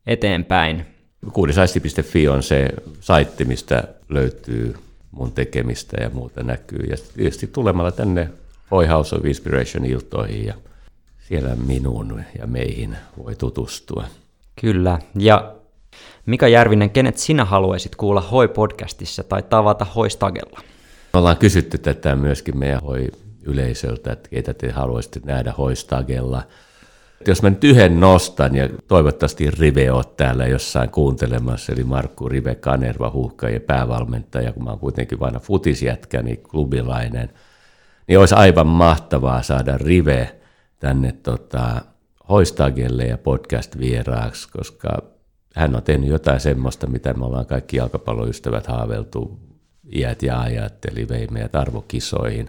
eteenpäin? 0.07 0.87
Kuudisaisti.fi 1.33 2.29
on 2.29 2.43
se 2.43 2.69
saitti, 3.01 3.45
mistä 3.45 3.85
löytyy 4.09 4.75
mun 5.11 5.33
tekemistä 5.33 5.97
ja 6.03 6.11
muuta 6.11 6.43
näkyy. 6.43 6.87
Ja 6.91 6.97
tietysti 7.17 7.47
tulemalla 7.47 7.93
tänne 7.93 8.31
Hoi 8.71 8.87
House 8.87 9.17
of 9.17 9.25
Inspiration 9.25 9.85
iltoihin 9.85 10.47
ja 10.47 10.55
siellä 11.29 11.57
minuun 11.67 12.23
ja 12.39 12.47
meihin 12.47 12.97
voi 13.25 13.37
tutustua. 13.37 14.05
Kyllä. 14.61 14.99
Ja 15.15 15.55
Mika 16.27 16.49
Järvinen, 16.49 16.91
kenet 16.91 17.19
sinä 17.19 17.45
haluaisit 17.45 17.97
kuulla 17.97 18.21
Hoi-podcastissa 18.21 19.25
tai 19.29 19.43
tavata 19.43 19.85
Hoi-stagella? 19.85 20.61
Me 21.13 21.19
ollaan 21.19 21.37
kysytty 21.37 21.79
tätä 21.79 22.17
myöskin 22.17 22.59
meidän 22.59 22.83
Hoi-yleisöltä, 22.83 24.13
että 24.13 24.29
keitä 24.29 24.55
te 24.55 24.71
haluaisitte 24.71 25.21
nähdä 25.25 25.55
Hoi-stagella. 25.59 26.43
Jos 27.27 27.43
mä 27.43 27.51
nyt 27.51 27.65
yhden 27.65 28.01
nostan 28.01 28.57
ja 28.57 28.69
toivottavasti 28.89 29.51
Rive 29.51 29.93
on 29.93 30.05
täällä 30.17 30.47
jossain 30.47 30.91
kuuntelemassa, 30.91 31.73
eli 31.73 31.85
Markku 31.85 32.29
Rive 32.29 32.55
Kanerva, 32.55 33.11
huuhka 33.11 33.49
ja 33.49 33.61
päävalmentaja, 33.61 34.53
kun 34.53 34.65
mä 34.65 34.71
oon 34.71 34.79
kuitenkin 34.79 35.21
vain 35.21 35.35
futisjätkä, 35.35 36.23
niin 36.23 36.43
klubilainen, 36.43 37.31
niin 38.09 38.19
olisi 38.19 38.35
aivan 38.35 38.67
mahtavaa 38.67 39.43
saada 39.43 39.79
Rive 39.79 40.41
tänne 40.79 41.13
tota, 41.13 41.83
Hoistagelle 42.29 43.05
ja 43.05 43.19
podcast-vieraaksi, 43.19 44.49
koska 44.53 45.03
hän 45.55 45.77
on 45.77 45.83
tehnyt 45.83 46.11
jotain 46.11 46.41
semmoista, 46.41 46.87
mitä 46.87 47.15
me 47.15 47.25
ollaan 47.25 47.47
kaikki 47.47 47.77
jalkapalloystävät 47.77 48.67
haaveltu 48.67 49.39
iät 49.95 50.23
ja 50.23 50.41
ajat, 50.41 50.85
eli 50.85 51.09
vei 51.09 51.27
meidät 51.31 51.57
arvokisoihin. 51.57 52.49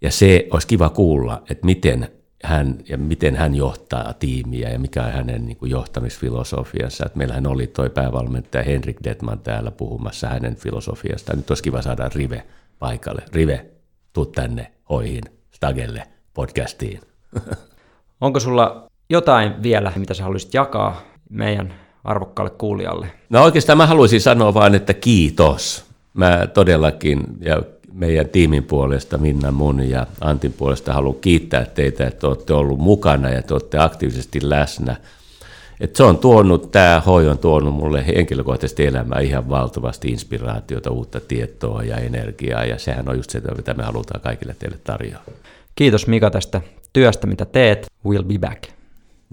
Ja 0.00 0.10
se 0.10 0.48
olisi 0.50 0.66
kiva 0.66 0.88
kuulla, 0.88 1.42
että 1.50 1.66
miten 1.66 2.08
hän, 2.44 2.78
ja 2.88 2.98
miten 2.98 3.36
hän 3.36 3.54
johtaa 3.54 4.12
tiimiä 4.12 4.70
ja 4.70 4.78
mikä 4.78 5.04
on 5.04 5.12
hänen 5.12 5.46
niin 5.46 5.56
kuin 5.56 5.70
johtamisfilosofiansa. 5.70 7.06
Että 7.06 7.18
meillähän 7.18 7.46
oli 7.46 7.66
toi 7.66 7.90
päävalmentaja 7.90 8.64
Henrik 8.64 8.96
Detman 9.04 9.38
täällä 9.38 9.70
puhumassa 9.70 10.28
hänen 10.28 10.56
filosofiasta. 10.56 11.36
Nyt 11.36 11.50
olisi 11.50 11.62
kiva 11.62 11.82
saada 11.82 12.10
Rive 12.14 12.42
paikalle. 12.78 13.22
Rive, 13.32 13.66
tuu 14.18 14.26
tänne 14.26 14.72
hoihin, 14.90 15.22
Stagelle, 15.50 16.02
podcastiin. 16.34 17.00
Onko 18.20 18.40
sulla 18.40 18.86
jotain 19.10 19.62
vielä, 19.62 19.92
mitä 19.96 20.14
sä 20.14 20.22
haluaisit 20.22 20.54
jakaa 20.54 21.00
meidän 21.30 21.74
arvokkaalle 22.04 22.50
kuulijalle? 22.50 23.06
No 23.30 23.44
oikeastaan 23.44 23.78
mä 23.78 23.86
haluaisin 23.86 24.20
sanoa 24.20 24.54
vain, 24.54 24.74
että 24.74 24.94
kiitos. 24.94 25.84
Mä 26.14 26.46
todellakin, 26.54 27.22
ja 27.40 27.62
meidän 27.92 28.28
tiimin 28.28 28.64
puolesta, 28.64 29.18
Minna 29.18 29.52
mun 29.52 29.88
ja 29.88 30.06
Antin 30.20 30.52
puolesta 30.52 30.92
haluan 30.92 31.20
kiittää 31.20 31.64
teitä, 31.64 32.06
että 32.06 32.26
olette 32.26 32.54
ollut 32.54 32.78
mukana 32.78 33.30
ja 33.30 33.42
te 33.42 33.54
olette 33.54 33.78
aktiivisesti 33.78 34.38
läsnä. 34.42 34.96
Et 35.80 35.96
se 35.96 36.02
on 36.02 36.18
tuonut, 36.18 36.70
tämä 36.70 37.02
hoi 37.06 37.28
on 37.28 37.38
tuonut 37.38 37.74
mulle 37.74 38.06
henkilökohtaisesti 38.06 38.86
elämää 38.86 39.20
ihan 39.20 39.48
valtavasti 39.48 40.08
inspiraatiota, 40.08 40.90
uutta 40.90 41.20
tietoa 41.20 41.82
ja 41.82 41.96
energiaa, 41.96 42.64
ja 42.64 42.78
sehän 42.78 43.08
on 43.08 43.16
just 43.16 43.30
se, 43.30 43.42
mitä 43.56 43.74
me 43.74 43.82
halutaan 43.84 44.20
kaikille 44.20 44.56
teille 44.58 44.78
tarjoaa. 44.84 45.22
Kiitos 45.74 46.06
Mika 46.06 46.30
tästä 46.30 46.60
työstä, 46.92 47.26
mitä 47.26 47.44
teet. 47.44 47.86
We'll 48.08 48.24
be 48.24 48.38
back. 48.38 48.62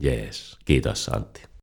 Yes, 0.06 0.58
kiitos 0.66 1.10
Antti. 1.10 1.46